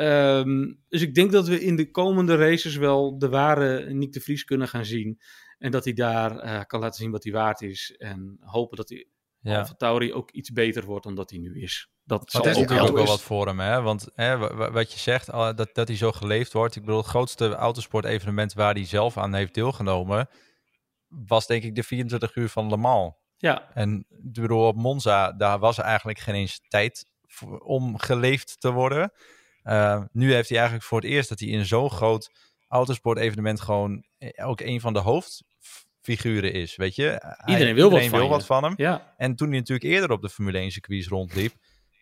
Um, 0.00 0.82
dus 0.88 1.02
ik 1.02 1.14
denk 1.14 1.32
dat 1.32 1.48
we 1.48 1.60
in 1.60 1.76
de 1.76 1.90
komende 1.90 2.36
races 2.36 2.76
wel 2.76 3.18
de 3.18 3.28
ware 3.28 3.92
Nick 3.92 4.12
de 4.12 4.20
Vries 4.20 4.44
kunnen 4.44 4.68
gaan 4.68 4.84
zien. 4.84 5.20
En 5.58 5.70
dat 5.70 5.84
hij 5.84 5.92
daar 5.92 6.44
uh, 6.44 6.60
kan 6.66 6.80
laten 6.80 7.00
zien 7.00 7.10
wat 7.10 7.24
hij 7.24 7.32
waard 7.32 7.60
is. 7.60 7.94
En 7.98 8.36
hopen 8.40 8.76
dat 8.76 8.88
hij 8.88 9.06
ja. 9.40 9.64
Tauri 9.64 10.12
ook 10.12 10.30
iets 10.30 10.50
beter 10.50 10.84
wordt 10.84 11.04
dan 11.04 11.14
dat 11.14 11.30
hij 11.30 11.38
nu 11.38 11.62
is. 11.62 11.90
Dat 12.04 12.30
zal 12.30 12.46
is 12.46 12.56
natuurlijk 12.56 12.88
ook 12.88 12.96
wel 12.96 13.06
wat 13.06 13.22
voor 13.22 13.46
hem, 13.46 13.60
hè? 13.60 13.80
Want 13.80 14.08
hè, 14.14 14.38
wat 14.70 14.92
je 14.92 14.98
zegt, 14.98 15.26
dat, 15.26 15.68
dat 15.72 15.88
hij 15.88 15.96
zo 15.96 16.12
geleefd 16.12 16.52
wordt. 16.52 16.76
Ik 16.76 16.82
bedoel, 16.82 16.98
het 16.98 17.06
grootste 17.06 17.54
autosport-evenement 17.54 18.52
waar 18.52 18.74
hij 18.74 18.84
zelf 18.84 19.16
aan 19.16 19.34
heeft 19.34 19.54
deelgenomen, 19.54 20.28
was 21.08 21.46
denk 21.46 21.62
ik 21.62 21.74
de 21.74 21.82
24 21.82 22.36
uur 22.36 22.48
van 22.48 22.68
Le 22.68 22.76
Mans. 22.76 23.14
Ja. 23.36 23.70
En 23.74 24.06
ik 24.08 24.32
bedoel, 24.40 24.66
op 24.66 24.76
Monza, 24.76 25.32
daar 25.32 25.58
was 25.58 25.78
eigenlijk 25.78 26.18
geen 26.18 26.34
eens 26.34 26.60
tijd 26.68 27.06
om 27.58 27.98
geleefd 27.98 28.60
te 28.60 28.72
worden. 28.72 29.12
Uh, 29.64 30.02
nu 30.12 30.32
heeft 30.32 30.48
hij 30.48 30.58
eigenlijk 30.58 30.86
voor 30.86 31.00
het 31.00 31.10
eerst 31.10 31.28
dat 31.28 31.40
hij 31.40 31.48
in 31.48 31.64
zo'n 31.64 31.90
groot 31.90 32.30
autosport-evenement 32.68 33.60
gewoon 33.60 34.04
eh, 34.18 34.48
ook 34.48 34.60
een 34.60 34.80
van 34.80 34.92
de 34.92 34.98
hoofdfiguren 34.98 36.52
is. 36.52 36.76
Weet 36.76 36.94
je, 36.94 37.34
iedereen 37.46 37.74
wil, 37.74 37.84
iedereen 37.84 38.10
wat, 38.10 38.20
wil 38.20 38.28
van 38.28 38.28
wat 38.28 38.46
van 38.46 38.64
hem. 38.64 38.74
Ja. 38.76 39.14
En 39.16 39.36
toen 39.36 39.48
hij 39.48 39.58
natuurlijk 39.58 39.90
eerder 39.90 40.10
op 40.10 40.22
de 40.22 40.28
Formule 40.28 40.58
1 40.58 40.70
circuits 40.70 41.08
rondliep, 41.08 41.52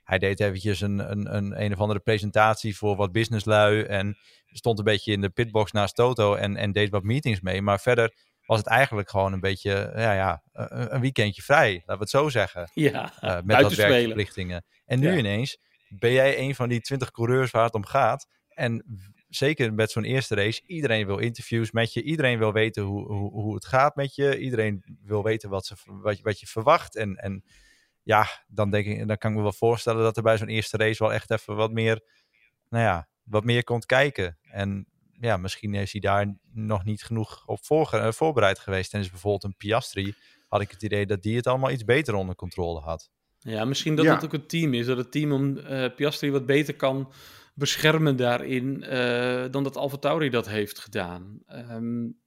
hij 0.04 0.18
deed 0.18 0.40
eventjes 0.40 0.80
een, 0.80 1.10
een, 1.10 1.36
een, 1.36 1.62
een 1.62 1.72
of 1.72 1.78
andere 1.78 2.00
presentatie 2.00 2.76
voor 2.76 2.96
wat 2.96 3.12
businesslui 3.12 3.82
en 3.82 4.16
stond 4.46 4.78
een 4.78 4.84
beetje 4.84 5.12
in 5.12 5.20
de 5.20 5.30
pitbox 5.30 5.72
naast 5.72 5.94
Toto 5.94 6.34
en, 6.34 6.56
en 6.56 6.72
deed 6.72 6.90
wat 6.90 7.02
meetings 7.02 7.40
mee. 7.40 7.62
Maar 7.62 7.80
verder 7.80 8.14
was 8.46 8.58
het 8.58 8.66
eigenlijk 8.66 9.10
gewoon 9.10 9.32
een 9.32 9.40
beetje, 9.40 9.92
ja, 9.94 10.12
ja, 10.12 10.42
een 10.52 11.00
weekendje 11.00 11.42
vrij, 11.42 11.72
laten 11.72 11.94
we 11.94 11.98
het 11.98 12.10
zo 12.10 12.28
zeggen. 12.28 12.70
Ja, 12.74 13.12
uh, 13.20 13.38
met 13.44 13.60
dat 13.60 13.74
werkverplichtingen. 13.74 14.64
En 14.84 15.00
nu 15.00 15.16
ineens 15.16 15.58
ben 15.98 16.12
jij 16.12 16.38
een 16.38 16.54
van 16.54 16.68
die 16.68 16.80
20 16.80 17.10
coureurs 17.10 17.50
waar 17.50 17.64
het 17.64 17.74
om 17.74 17.86
gaat. 17.86 18.28
En 18.48 18.84
zeker 19.28 19.74
met 19.74 19.90
zo'n 19.90 20.04
eerste 20.04 20.34
race, 20.34 20.62
iedereen 20.66 21.06
wil 21.06 21.18
interviews 21.18 21.70
met 21.70 21.92
je. 21.92 22.02
Iedereen 22.02 22.38
wil 22.38 22.52
weten 22.52 22.82
hoe, 22.82 23.12
hoe, 23.12 23.30
hoe 23.30 23.54
het 23.54 23.66
gaat 23.66 23.96
met 23.96 24.14
je. 24.14 24.38
Iedereen 24.38 24.98
wil 25.02 25.22
weten 25.22 25.50
wat, 25.50 25.66
ze, 25.66 25.74
wat, 25.84 26.16
je, 26.16 26.22
wat 26.22 26.40
je 26.40 26.46
verwacht. 26.46 26.96
En, 26.96 27.16
en 27.16 27.44
ja, 28.02 28.26
dan, 28.46 28.70
denk 28.70 28.86
ik, 28.86 29.08
dan 29.08 29.16
kan 29.16 29.30
ik 29.30 29.36
me 29.36 29.42
wel 29.42 29.52
voorstellen 29.52 30.02
dat 30.02 30.16
er 30.16 30.22
bij 30.22 30.38
zo'n 30.38 30.48
eerste 30.48 30.76
race 30.76 31.02
wel 31.02 31.12
echt 31.12 31.30
even 31.30 31.56
wat 31.56 31.72
meer, 31.72 32.02
nou 32.68 32.84
ja, 32.84 33.08
wat 33.22 33.44
meer 33.44 33.64
komt 33.64 33.86
kijken. 33.86 34.38
En 34.42 34.86
ja, 35.20 35.36
misschien 35.36 35.74
is 35.74 35.92
hij 35.92 36.00
daar 36.00 36.34
nog 36.52 36.84
niet 36.84 37.02
genoeg 37.02 37.46
op 37.46 37.64
voor, 37.64 38.14
voorbereid 38.14 38.58
geweest. 38.58 38.94
En 38.94 39.00
is 39.00 39.10
bijvoorbeeld 39.10 39.44
een 39.44 39.56
Piastri, 39.56 40.14
had 40.48 40.60
ik 40.60 40.70
het 40.70 40.82
idee 40.82 41.06
dat 41.06 41.22
die 41.22 41.36
het 41.36 41.46
allemaal 41.46 41.70
iets 41.70 41.84
beter 41.84 42.14
onder 42.14 42.34
controle 42.34 42.80
had. 42.80 43.10
Ja, 43.42 43.64
misschien 43.64 43.94
dat 43.94 44.06
het 44.06 44.24
ook 44.24 44.32
een 44.32 44.46
team 44.46 44.74
is. 44.74 44.86
Dat 44.86 44.96
het 44.96 45.12
team 45.12 45.32
om 45.32 45.56
uh, 45.56 45.94
Piastri 45.94 46.30
wat 46.30 46.46
beter 46.46 46.76
kan 46.76 47.12
beschermen 47.54 48.16
daarin 48.16 48.82
uh, 48.82 49.44
dan 49.50 49.64
dat 49.64 49.76
Alfa 49.76 49.96
Tauri 49.96 50.30
dat 50.30 50.48
heeft 50.48 50.78
gedaan. 50.78 51.42
Um, 51.48 52.18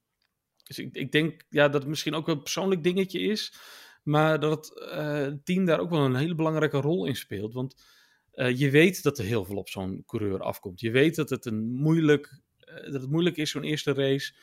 dus 0.62 0.78
ik, 0.78 0.94
ik, 0.94 1.12
denk 1.12 1.44
ja, 1.48 1.68
dat 1.68 1.80
het 1.80 1.90
misschien 1.90 2.14
ook 2.14 2.28
een 2.28 2.42
persoonlijk 2.42 2.82
dingetje 2.82 3.20
is. 3.20 3.54
Maar 4.02 4.40
dat 4.40 4.50
het 4.50 4.90
uh, 4.92 5.26
team 5.44 5.64
daar 5.64 5.80
ook 5.80 5.90
wel 5.90 6.04
een 6.04 6.14
hele 6.14 6.34
belangrijke 6.34 6.80
rol 6.80 7.06
in 7.06 7.16
speelt. 7.16 7.54
Want 7.54 7.82
je 8.54 8.70
weet 8.70 9.02
dat 9.02 9.18
er 9.18 9.24
heel 9.24 9.44
veel 9.44 9.56
op 9.56 9.68
zo'n 9.68 10.02
coureur 10.06 10.40
afkomt. 10.42 10.80
Je 10.80 10.90
weet 10.90 11.16
dat 11.16 11.30
het, 11.30 11.44
een 11.44 11.72
moeilijk, 11.72 12.40
dat 12.64 13.00
het 13.00 13.10
moeilijk 13.10 13.36
is, 13.36 13.50
zo'n 13.50 13.64
eerste 13.64 13.92
race. 13.92 14.34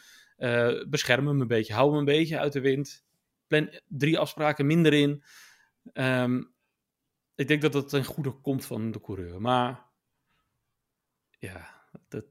bescherm 0.90 1.28
hem 1.28 1.42
een 1.42 1.48
beetje, 1.48 1.74
hou 1.74 1.90
hem 1.90 2.00
een 2.00 2.06
beetje 2.06 2.40
uit 2.40 2.54
de 2.54 2.62
wind 2.62 3.04
plan 3.52 3.80
drie 3.88 4.20
afspraken 4.20 4.66
minder 4.66 4.94
in. 4.94 5.24
Ehm, 5.94 6.42
ik 7.42 7.48
denk 7.48 7.62
dat 7.62 7.74
dat 7.74 7.90
ten 7.90 8.06
goede 8.06 8.32
komt 8.32 8.66
van 8.66 8.92
de 8.92 9.02
coureur. 9.02 9.42
Maar 9.42 9.86
ja, 11.40 11.70
dat, 12.08 12.26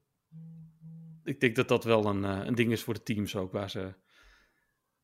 ik 1.25 1.40
denk 1.40 1.57
dat 1.57 1.68
dat 1.68 1.85
wel 1.85 2.05
een, 2.05 2.23
uh, 2.23 2.44
een 2.44 2.55
ding 2.55 2.73
is 2.73 2.83
voor 2.83 2.94
de 2.94 3.03
teams 3.03 3.37
ook, 3.37 3.53
waar 3.53 3.70
ze, 3.70 3.94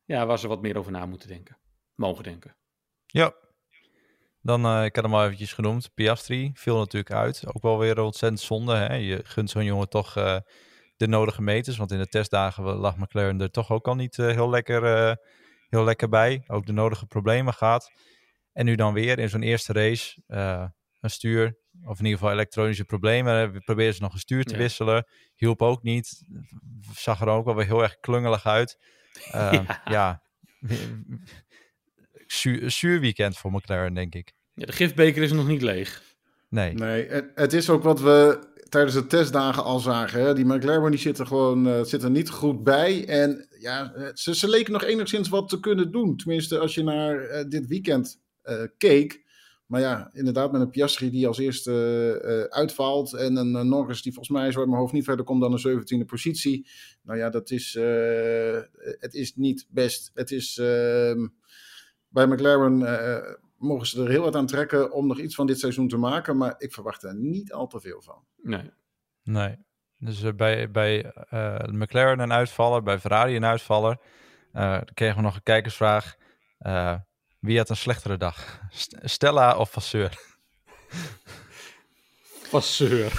ja, 0.05 0.25
waar 0.25 0.39
ze 0.39 0.47
wat 0.47 0.61
meer 0.61 0.77
over 0.77 0.91
na 0.91 1.05
moeten 1.05 1.27
denken. 1.27 1.57
Mogen 1.95 2.23
denken. 2.23 2.55
Ja, 3.05 3.35
dan, 4.41 4.65
uh, 4.65 4.85
ik 4.85 4.95
had 4.95 5.03
hem 5.03 5.13
al 5.13 5.23
eventjes 5.23 5.53
genoemd, 5.53 5.93
Piastri 5.93 6.51
viel 6.53 6.77
natuurlijk 6.77 7.13
uit. 7.13 7.43
Ook 7.53 7.61
wel 7.61 7.77
weer 7.77 7.99
ontzettend 7.99 8.41
zonde. 8.41 8.75
Hè? 8.75 8.95
Je 8.95 9.21
gunt 9.23 9.49
zo'n 9.49 9.65
jongen 9.65 9.89
toch 9.89 10.17
uh, 10.17 10.37
de 10.97 11.07
nodige 11.07 11.41
meters. 11.41 11.77
Want 11.77 11.91
in 11.91 11.99
de 11.99 12.07
testdagen 12.07 12.63
lag 12.63 12.97
McLaren 12.97 13.41
er 13.41 13.51
toch 13.51 13.71
ook 13.71 13.87
al 13.87 13.95
niet 13.95 14.15
heel, 14.15 14.49
lekker, 14.49 15.17
heel 15.69 15.83
lekker 15.83 16.09
bij. 16.09 16.43
Ook 16.47 16.65
de 16.65 16.71
nodige 16.71 17.05
problemen 17.05 17.53
gaat. 17.53 17.91
En 18.57 18.65
nu 18.65 18.75
dan 18.75 18.93
weer 18.93 19.19
in 19.19 19.29
zo'n 19.29 19.41
eerste 19.41 19.73
race 19.73 20.21
een 21.01 21.09
stuur. 21.09 21.57
Of 21.83 21.99
in 21.99 22.05
ieder 22.05 22.19
geval 22.19 22.33
elektronische 22.33 22.85
problemen. 22.85 23.51
We 23.51 23.59
proberen 23.59 23.93
ze 23.93 24.01
nog 24.01 24.13
een 24.13 24.19
stuur 24.19 24.43
te 24.43 24.53
ja. 24.53 24.59
wisselen. 24.59 25.07
Hielp 25.35 25.61
ook 25.61 25.83
niet. 25.83 26.23
Zag 26.95 27.21
er 27.21 27.27
ook 27.27 27.45
wel 27.45 27.55
weer 27.55 27.65
heel 27.65 27.83
erg 27.83 27.99
klungelig 27.99 28.45
uit. 28.45 28.77
ja. 29.31 29.81
ja. 29.85 30.21
Zuur, 32.27 32.71
zuur 32.71 32.99
weekend 32.99 33.37
voor 33.37 33.51
McLaren, 33.51 33.93
denk 33.93 34.15
ik. 34.15 34.33
Ja, 34.53 34.65
de 34.65 34.71
gifbeker 34.71 35.23
is 35.23 35.31
nog 35.31 35.47
niet 35.47 35.61
leeg. 35.61 36.03
Nee. 36.49 36.73
Nee, 36.73 37.07
het 37.35 37.53
is 37.53 37.69
ook 37.69 37.83
wat 37.83 37.99
we 38.01 38.39
tijdens 38.69 38.93
de 38.93 39.07
testdagen 39.07 39.63
al 39.63 39.79
zagen. 39.79 40.21
Hè? 40.21 40.33
Die 40.33 40.45
McLaren 40.45 40.91
die 40.91 40.99
zit 40.99 41.19
er 41.19 41.27
gewoon 41.27 41.67
uh, 41.67 41.81
zit 41.81 42.03
er 42.03 42.11
niet 42.11 42.29
goed 42.29 42.63
bij. 42.63 43.07
En 43.07 43.47
ja, 43.59 43.93
ze, 44.13 44.35
ze 44.35 44.49
leken 44.49 44.73
nog 44.73 44.83
enigszins 44.83 45.29
wat 45.29 45.49
te 45.49 45.59
kunnen 45.59 45.91
doen. 45.91 46.17
Tenminste, 46.17 46.59
als 46.59 46.75
je 46.75 46.83
naar 46.83 47.15
uh, 47.15 47.49
dit 47.49 47.67
weekend 47.67 48.25
keek. 48.77 49.25
Maar 49.65 49.81
ja, 49.81 50.09
inderdaad, 50.13 50.51
met 50.51 50.61
een 50.61 50.69
Piastri 50.69 51.09
die 51.09 51.27
als 51.27 51.37
eerste 51.37 51.71
uh, 52.23 52.57
uitvalt. 52.57 53.13
En 53.13 53.35
een 53.35 53.51
uh, 53.55 53.61
Norris 53.61 54.01
die 54.01 54.13
volgens 54.13 54.37
mij 54.37 54.51
zo 54.51 54.59
uit 54.59 54.67
mijn 54.67 54.79
hoofd 54.79 54.93
niet 54.93 55.03
verder 55.03 55.25
komt 55.25 55.41
dan 55.41 55.51
een 55.53 56.03
17e 56.03 56.05
positie. 56.05 56.69
Nou 57.03 57.17
ja, 57.17 57.29
dat 57.29 57.51
is, 57.51 57.75
uh, 57.75 58.59
het 58.99 59.13
is 59.13 59.35
niet 59.35 59.67
best. 59.69 60.11
Het 60.13 60.31
is 60.31 60.57
ehm, 60.57 61.27
bij 62.07 62.27
McLaren 62.27 62.85
mogen 63.57 63.87
ze 63.87 64.03
er 64.03 64.09
heel 64.09 64.21
wat 64.21 64.35
aan 64.35 64.45
trekken 64.45 64.91
om 64.91 65.07
nog 65.07 65.19
iets 65.19 65.35
van 65.35 65.47
dit 65.47 65.59
seizoen 65.59 65.87
te 65.87 65.97
maken. 65.97 66.37
Maar 66.37 66.55
ik 66.57 66.73
verwacht 66.73 67.03
er 67.03 67.15
niet 67.15 67.53
al 67.53 67.67
te 67.67 67.79
veel 67.79 68.01
van. 68.01 68.23
Nee. 68.41 68.71
Nee. 69.23 69.57
Dus 69.99 70.23
uh, 70.23 70.33
bij, 70.33 70.71
bij 70.71 71.13
uh, 71.33 71.59
McLaren 71.59 72.19
een 72.19 72.33
uitvaller, 72.33 72.83
bij 72.83 72.99
Ferrari 72.99 73.35
een 73.35 73.45
uitvaller. 73.45 73.97
Uh, 74.53 74.71
dan 74.71 74.93
kregen 74.93 75.15
we 75.15 75.21
nog 75.21 75.35
een 75.35 75.43
kijkersvraag. 75.43 76.15
Wie 77.39 77.57
had 77.57 77.69
een 77.69 77.77
slechtere 77.77 78.17
dag? 78.17 78.59
Stella 79.03 79.57
of 79.57 79.71
Vasseur? 79.71 80.11
Vasseur. 82.49 83.11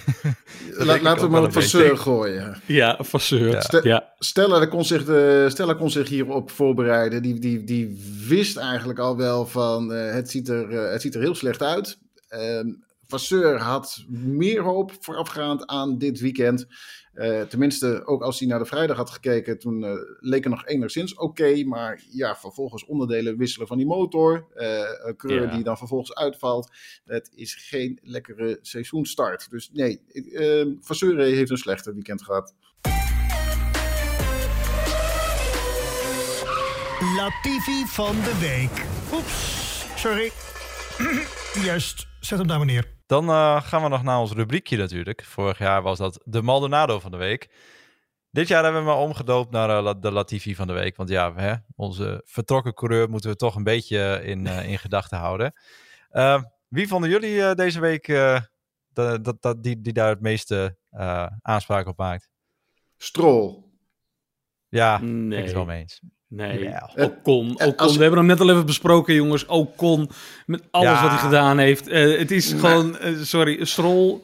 La, 0.78 1.00
laten 1.00 1.24
we 1.24 1.30
maar 1.30 1.42
op 1.42 1.52
Vasseur 1.52 1.98
gooien. 1.98 2.60
Ja, 2.66 2.98
Vasseur. 3.00 3.50
Ja. 3.50 3.60
Ste 3.60 3.80
ja. 3.82 4.12
Stella, 4.18 4.66
kon 4.66 4.84
zich 4.84 5.04
de, 5.04 5.46
Stella 5.48 5.74
kon 5.74 5.90
zich 5.90 6.08
hierop 6.08 6.50
voorbereiden. 6.50 7.22
Die, 7.22 7.38
die, 7.38 7.64
die 7.64 8.00
wist 8.28 8.56
eigenlijk 8.56 8.98
al 8.98 9.16
wel 9.16 9.46
van 9.46 9.92
uh, 9.92 10.12
het, 10.12 10.30
ziet 10.30 10.48
er, 10.48 10.70
uh, 10.70 10.90
het 10.90 11.02
ziet 11.02 11.14
er 11.14 11.20
heel 11.20 11.34
slecht 11.34 11.62
uit. 11.62 11.98
Uh, 12.30 12.74
Vasseur 13.12 13.60
had 13.60 14.04
meer 14.08 14.62
hoop 14.62 14.92
voorafgaand 15.00 15.66
aan 15.66 15.98
dit 15.98 16.20
weekend. 16.20 16.66
Uh, 17.14 17.40
tenminste, 17.40 18.06
ook 18.06 18.22
als 18.22 18.38
hij 18.38 18.48
naar 18.48 18.58
de 18.58 18.64
vrijdag 18.64 18.96
had 18.96 19.10
gekeken, 19.10 19.58
toen 19.58 19.82
uh, 19.82 19.92
leek 20.20 20.44
er 20.44 20.50
nog 20.50 20.66
enigszins 20.66 21.14
oké. 21.14 21.24
Okay, 21.24 21.62
maar 21.62 22.02
ja, 22.10 22.36
vervolgens 22.36 22.84
onderdelen 22.84 23.36
wisselen 23.36 23.66
van 23.66 23.76
die 23.76 23.86
motor. 23.86 24.46
Uh, 24.54 24.78
een 25.02 25.16
kleur 25.16 25.42
ja. 25.42 25.54
die 25.54 25.64
dan 25.64 25.78
vervolgens 25.78 26.14
uitvalt. 26.14 26.70
Het 27.04 27.30
is 27.34 27.54
geen 27.54 27.98
lekkere 28.02 28.58
seizoenstart. 28.60 29.50
Dus 29.50 29.70
nee, 29.72 30.00
uh, 30.12 30.74
Vasseur 30.80 31.18
heeft 31.18 31.50
een 31.50 31.56
slechte 31.56 31.92
weekend 31.92 32.22
gehad. 32.22 32.54
Latifi 37.16 37.86
van 37.86 38.14
de 38.14 38.38
week. 38.40 38.86
Oeps, 39.14 39.84
sorry. 39.96 40.30
Juist, 41.68 42.06
zet 42.20 42.38
hem 42.38 42.46
daar 42.46 42.58
meneer. 42.58 43.01
Dan 43.12 43.28
uh, 43.28 43.62
gaan 43.62 43.82
we 43.82 43.88
nog 43.88 44.02
naar 44.02 44.18
ons 44.18 44.32
rubriekje 44.32 44.76
natuurlijk. 44.76 45.24
Vorig 45.24 45.58
jaar 45.58 45.82
was 45.82 45.98
dat 45.98 46.20
de 46.24 46.42
Maldonado 46.42 47.00
van 47.00 47.10
de 47.10 47.16
week. 47.16 47.50
Dit 48.30 48.48
jaar 48.48 48.64
hebben 48.64 48.84
we 48.84 48.90
hem 48.90 48.98
omgedoopt 48.98 49.50
naar 49.50 49.84
uh, 49.84 49.92
de 50.00 50.10
Latifi 50.10 50.54
van 50.54 50.66
de 50.66 50.72
week. 50.72 50.96
Want 50.96 51.08
ja, 51.08 51.34
hè, 51.34 51.54
onze 51.74 52.22
vertrokken 52.24 52.74
coureur 52.74 53.10
moeten 53.10 53.30
we 53.30 53.36
toch 53.36 53.54
een 53.54 53.64
beetje 53.64 54.20
in, 54.24 54.46
uh, 54.46 54.68
in 54.68 54.78
gedachten 54.78 55.18
houden. 55.18 55.52
wie 56.68 56.88
vonden 56.88 57.10
jullie 57.10 57.54
deze 57.54 57.80
week 57.80 58.06
dat, 58.92 59.36
dat, 59.40 59.62
die, 59.62 59.80
die 59.80 59.92
daar 59.92 60.08
het 60.08 60.20
meeste 60.20 60.76
aanspraak 61.42 61.86
op 61.86 61.98
maakt? 61.98 62.30
Stroll. 62.96 63.71
Ja, 64.72 64.98
nee. 65.02 65.38
ik 65.38 65.44
het 65.44 65.54
wel 65.54 65.64
mee 65.64 65.80
eens. 65.80 66.00
Nee, 66.28 66.62
ja. 66.62 66.90
Ocon. 66.96 67.50
Ocon. 67.50 67.76
Als... 67.76 67.96
We 67.96 68.02
hebben 68.02 68.18
hem 68.18 68.28
net 68.28 68.40
al 68.40 68.50
even 68.50 68.66
besproken, 68.66 69.14
jongens. 69.14 69.46
Ocon, 69.46 70.10
met 70.46 70.62
alles 70.70 70.88
ja. 70.88 71.02
wat 71.02 71.10
hij 71.10 71.18
gedaan 71.18 71.58
heeft. 71.58 71.88
Uh, 71.88 72.18
het 72.18 72.30
is 72.30 72.52
gewoon, 72.52 72.96
uh, 73.02 73.22
sorry, 73.22 73.64
Stroll. 73.64 74.20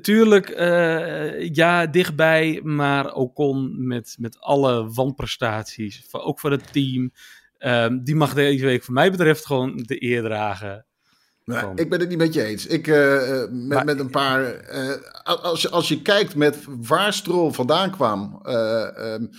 Tuurlijk, 0.00 0.50
uh, 0.50 1.48
ja, 1.54 1.86
dichtbij. 1.86 2.60
Maar 2.62 3.14
Ocon 3.14 3.86
met, 3.86 4.16
met 4.18 4.40
alle 4.40 4.90
wanprestaties. 4.92 6.08
Ook 6.12 6.40
voor 6.40 6.50
het 6.50 6.72
team. 6.72 7.12
Ehm, 7.58 7.98
die 8.02 8.14
mag 8.14 8.34
deze 8.34 8.64
week, 8.64 8.84
voor 8.84 8.94
mij 8.94 9.10
betreft, 9.10 9.46
gewoon 9.46 9.76
de 9.76 10.02
eer 10.02 10.22
dragen. 10.22 10.86
Van... 11.44 11.78
Ik 11.78 11.90
ben 11.90 12.00
het 12.00 12.08
niet 12.08 12.18
met 12.18 12.34
je 12.34 12.44
eens. 12.44 12.66
Ik, 12.66 12.86
uh, 12.86 13.20
met, 13.50 13.68
maar... 13.68 13.84
met 13.84 14.00
een 14.00 14.10
paar. 14.10 14.70
Uh, 14.74 15.42
als, 15.42 15.62
je, 15.62 15.68
als 15.68 15.88
je 15.88 16.02
kijkt 16.02 16.34
met 16.34 16.64
waar 16.66 17.12
Stroll 17.12 17.52
vandaan 17.52 17.90
kwam. 17.90 18.40
Uh, 18.42 19.12
um, 19.12 19.30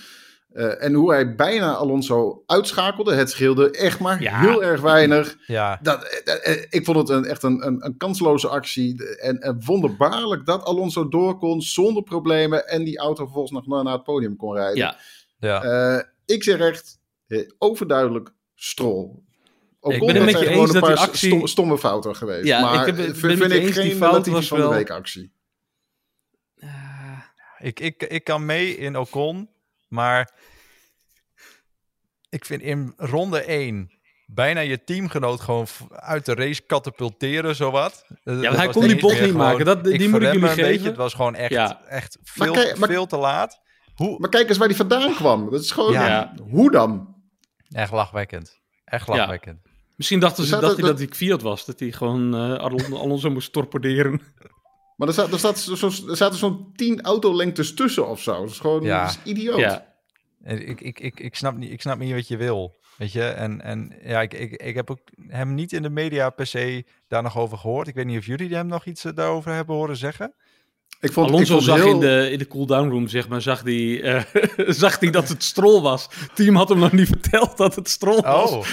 Uh, 0.52 0.84
en 0.84 0.94
hoe 0.94 1.12
hij 1.12 1.34
bijna 1.34 1.74
Alonso 1.74 2.42
uitschakelde. 2.46 3.14
Het 3.14 3.30
scheelde 3.30 3.70
echt 3.70 4.00
maar 4.00 4.22
ja. 4.22 4.40
heel 4.40 4.62
erg 4.62 4.80
weinig. 4.80 5.36
Ja. 5.46 5.78
Dat, 5.82 6.22
uh, 6.46 6.64
ik 6.68 6.84
vond 6.84 6.96
het 6.96 7.08
een, 7.08 7.24
echt 7.24 7.42
een, 7.42 7.66
een, 7.66 7.84
een, 7.84 7.96
kansloze 7.96 8.48
actie. 8.48 9.16
En, 9.16 9.40
en, 9.40 9.62
wonderbaarlijk 9.64 10.46
dat 10.46 10.64
Alonso 10.64 11.08
door 11.08 11.38
kon 11.38 11.62
zonder 11.62 12.02
problemen. 12.02 12.68
En 12.68 12.84
die 12.84 12.98
auto 12.98 13.24
vervolgens 13.24 13.52
nog 13.52 13.66
naar, 13.66 13.84
naar 13.84 13.92
het 13.92 14.02
podium 14.02 14.36
kon 14.36 14.54
rijden. 14.54 14.76
Ja. 14.76 14.96
ja. 15.38 15.64
Uh, 15.64 16.02
ik 16.26 16.42
zeg 16.42 16.58
echt 16.58 16.98
overduidelijk 17.58 18.32
strol. 18.54 19.24
Ook 19.80 19.92
ik 19.92 20.06
ben 20.06 20.14
het 20.14 20.24
met 20.24 20.40
je 20.40 20.48
eens 20.48 20.72
dat 20.72 20.84
die 20.84 20.94
actie... 20.96 21.28
Stomme, 21.28 21.48
stomme 21.48 21.78
fouten 21.78 22.16
geweest. 22.16 22.46
Ja, 22.46 22.60
maar 22.60 22.88
ik 22.88 22.96
heb, 22.96 23.16
vind, 23.16 23.38
vind 23.38 23.52
ik 23.52 23.72
geen 23.72 23.98
relatief 23.98 24.48
van 24.48 24.58
wel... 24.58 24.68
de 24.68 24.74
week 24.74 24.90
actie. 24.90 25.32
Ik, 27.58 27.80
ik, 27.80 28.02
ik 28.02 28.24
kan 28.24 28.46
mee 28.46 28.76
in 28.76 28.98
Ocon. 28.98 29.48
Maar 29.90 30.32
ik 32.28 32.44
vind 32.44 32.62
in 32.62 32.92
ronde 32.96 33.42
1 33.42 33.90
bijna 34.26 34.60
je 34.60 34.84
teamgenoot 34.84 35.40
gewoon 35.40 35.66
uit 35.90 36.24
de 36.24 36.34
race 36.34 36.62
katapulteren, 36.66 37.56
zowat. 37.56 38.04
Ja, 38.24 38.34
maar 38.34 38.56
hij 38.56 38.68
kon 38.68 38.86
die 38.86 39.00
bocht 39.00 39.20
niet 39.20 39.34
maken. 39.34 39.64
Dat, 39.64 39.84
die 39.84 40.08
moet 40.08 40.22
ik 40.22 40.32
jullie 40.32 40.48
geven. 40.48 40.70
Beetje, 40.70 40.88
het 40.88 40.96
was 40.96 41.14
gewoon 41.14 41.34
echt, 41.34 41.52
ja. 41.52 41.80
echt 41.88 42.18
veel, 42.22 42.54
maar 42.54 42.64
kijk, 42.64 42.78
maar, 42.78 42.88
veel 42.88 43.06
te 43.06 43.16
laat. 43.16 43.60
Hoe... 43.94 44.18
Maar 44.18 44.30
kijk 44.30 44.48
eens 44.48 44.58
waar 44.58 44.68
die 44.68 44.76
vandaan 44.76 45.14
kwam. 45.14 45.50
Dat 45.50 45.62
is 45.62 45.70
gewoon, 45.70 45.92
ja. 45.92 46.34
hoe 46.50 46.70
dan? 46.70 47.14
Echt 47.70 47.92
lachwekkend. 47.92 48.60
Echt 48.84 49.08
lachwekkend. 49.08 49.60
Ja. 49.64 49.70
Misschien 49.96 50.20
dachten 50.20 50.44
ze 50.44 50.58
dat 50.58 50.76
hij 50.76 50.86
dat 50.86 51.00
ik 51.00 51.14
Fiat 51.14 51.42
was. 51.42 51.64
Dat 51.64 51.80
hij 51.80 51.92
gewoon 51.92 52.34
uh, 52.34 52.54
Alonso 53.00 53.30
moest 53.30 53.52
torpederen. 53.52 54.20
Maar 55.00 55.08
er, 55.08 55.14
staat, 55.14 55.32
er, 55.32 55.38
staat 55.38 55.58
zo, 55.58 55.86
er 56.08 56.16
zaten 56.16 56.38
zo'n 56.38 56.72
tien 56.74 57.00
autolengtes 57.02 57.74
tussen 57.74 58.08
of 58.08 58.22
zo. 58.22 58.40
Dat 58.40 58.50
is 58.50 58.58
gewoon 58.58 58.82
ja. 58.82 59.04
dat 59.04 59.10
is 59.10 59.30
idioot. 59.30 59.58
Ja. 59.58 59.94
Ik, 60.44 60.80
ik, 60.80 61.00
ik, 61.00 61.20
ik, 61.20 61.34
snap 61.34 61.56
niet, 61.56 61.72
ik 61.72 61.80
snap 61.80 61.98
niet 61.98 62.12
wat 62.12 62.28
je 62.28 62.36
wil. 62.36 62.78
Weet 62.96 63.12
je, 63.12 63.22
en, 63.22 63.60
en 63.60 63.92
ja, 64.02 64.20
ik, 64.20 64.34
ik, 64.34 64.62
ik 64.62 64.74
heb 64.74 64.90
ook 64.90 65.00
hem 65.26 65.54
niet 65.54 65.72
in 65.72 65.82
de 65.82 65.90
media 65.90 66.30
per 66.30 66.46
se 66.46 66.84
daar 67.08 67.22
nog 67.22 67.38
over 67.38 67.58
gehoord. 67.58 67.88
Ik 67.88 67.94
weet 67.94 68.06
niet 68.06 68.18
of 68.18 68.26
jullie 68.26 68.54
hem 68.54 68.66
nog 68.66 68.84
iets 68.84 69.02
daarover 69.02 69.52
hebben 69.52 69.74
horen 69.74 69.96
zeggen. 69.96 70.34
Ik 71.00 71.12
vond, 71.12 71.28
Alonso 71.28 71.56
ik 71.56 71.62
vond 71.64 71.78
zag 71.78 71.84
heel... 71.84 71.94
in 71.94 72.00
de, 72.00 72.28
in 72.30 72.38
de 72.38 72.46
cool-down 72.46 72.88
room, 72.90 73.08
zeg 73.08 73.28
maar, 73.28 73.42
zag 73.42 73.62
hij 73.62 73.74
uh, 73.74 74.22
zag 74.82 74.98
die 74.98 75.10
dat 75.10 75.28
het 75.28 75.42
strol 75.42 75.82
was. 75.82 76.08
Het 76.10 76.34
team 76.34 76.56
had 76.56 76.68
hem 76.68 76.78
nog 76.78 76.92
niet 76.92 77.08
verteld 77.08 77.56
dat 77.56 77.74
het 77.74 77.88
strol 77.88 78.22
was. 78.22 78.50
Oh. 78.50 78.64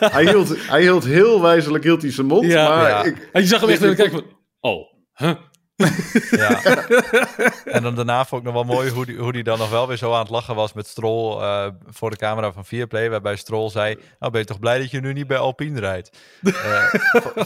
hij, 0.14 0.24
hield, 0.24 0.68
hij 0.68 0.80
hield 0.80 1.04
heel 1.04 1.40
wijzelijk 1.40 1.84
hield 1.84 2.02
hij 2.02 2.12
zijn 2.12 2.26
mond. 2.26 2.46
Ja, 2.46 2.68
maar 2.68 2.88
ja. 2.88 3.04
Ik, 3.04 3.28
en 3.32 3.40
je 3.40 3.46
zag 3.46 3.60
hem 3.60 3.70
echt 3.70 3.82
en 3.82 3.96
kijken 3.96 4.18
van, 4.18 4.24
oh, 4.60 4.92
huh? 5.14 5.34
Ja. 6.30 6.62
en 7.76 7.82
dan 7.82 7.94
daarna 7.94 8.24
vond 8.24 8.40
ik 8.40 8.52
nog 8.52 8.66
wel 8.66 8.74
mooi 8.74 8.90
hoe 8.90 9.06
die, 9.06 9.16
hoe 9.16 9.32
die 9.32 9.42
dan 9.42 9.58
nog 9.58 9.70
wel 9.70 9.88
weer 9.88 9.96
zo 9.96 10.12
aan 10.12 10.20
het 10.20 10.30
lachen 10.30 10.54
was 10.54 10.72
met 10.72 10.86
Stroll 10.86 11.42
uh, 11.42 11.66
voor 11.86 12.10
de 12.10 12.16
camera 12.16 12.52
van 12.52 12.64
Vierplay. 12.64 13.10
Waarbij 13.10 13.36
Stroll 13.36 13.70
zei, 13.70 13.98
nou 14.18 14.32
ben 14.32 14.40
je 14.40 14.46
toch 14.46 14.58
blij 14.58 14.78
dat 14.78 14.90
je 14.90 15.00
nu 15.00 15.12
niet 15.12 15.26
bij 15.26 15.38
Alpine 15.38 15.80
rijdt. 15.80 16.18
uh, 16.42 16.94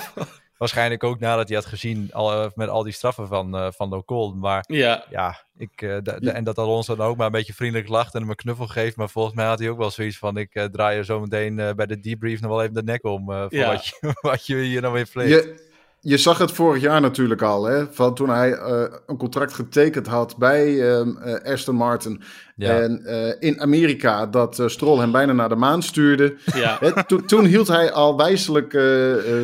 waarschijnlijk 0.59 1.05
ook 1.05 1.21
nadat 1.21 1.49
hij 1.49 1.57
had 1.57 1.67
gezien 1.67 2.09
al, 2.13 2.51
met 2.55 2.69
al 2.69 2.83
die 2.83 2.93
straffen 2.93 3.29
van, 3.29 3.57
uh, 3.57 3.69
van 3.71 3.93
Ocon. 3.93 4.39
Maar 4.39 4.65
ja, 4.67 5.05
ja, 5.11 5.45
ik, 5.57 5.83
en 5.83 6.45
dat 6.45 6.59
Alonso 6.59 6.97
dan 6.97 7.07
ook 7.07 7.17
maar 7.17 7.27
een 7.27 7.33
beetje 7.33 7.55
vriendelijk 7.55 7.89
lacht 7.89 8.15
en 8.15 8.21
hem 8.21 8.31
een 8.31 8.37
knuffel 8.37 8.67
geeft. 8.67 8.97
Maar 8.97 9.09
volgens 9.09 9.35
mij 9.35 9.47
had 9.47 9.59
hij 9.59 9.71
ook 9.71 9.79
wel 9.79 9.91
zoiets 9.91 10.19
van, 10.19 10.37
ik 10.37 10.69
draai 10.73 10.97
je 10.97 11.05
zo 11.05 11.21
meteen 11.21 11.57
bij 11.57 11.87
de 11.87 12.01
debrief 12.01 12.41
nog 12.41 12.51
wel 12.51 12.63
even 12.63 12.75
de 12.75 12.83
nek 12.83 13.05
om. 13.05 13.25
voor 13.25 13.49
wat, 13.51 13.87
je, 13.87 14.15
wat 14.21 14.47
je 14.47 14.57
hier 14.57 14.81
nou 14.81 14.93
weer 14.93 15.09
pleegt 15.13 15.71
je 16.05 16.17
zag 16.17 16.39
het 16.39 16.53
vorig 16.53 16.83
jaar 16.83 17.01
natuurlijk 17.01 17.43
al, 17.43 17.65
hè, 17.65 17.85
van 17.91 18.15
toen 18.15 18.29
hij 18.29 18.51
uh, 18.51 18.83
een 19.07 19.17
contract 19.17 19.53
getekend 19.53 20.07
had 20.07 20.37
bij 20.37 20.73
uh, 20.73 21.01
Aston 21.45 21.75
Martin. 21.75 22.23
En 22.57 23.03
uh, 23.05 23.33
in 23.39 23.61
Amerika 23.61 24.27
dat 24.27 24.63
Stroll 24.67 24.99
hem 24.99 25.13
bijna 25.13 25.33
naar 25.33 25.49
de 25.49 25.57
maan 25.57 25.83
stuurde. 25.83 26.37
Ja. 26.55 26.77
Hè, 26.81 27.05
to 27.07 27.25
toen 27.25 27.45
hield 27.45 27.69
hij 27.69 27.93
al 27.93 28.17
wijselijk 28.17 28.73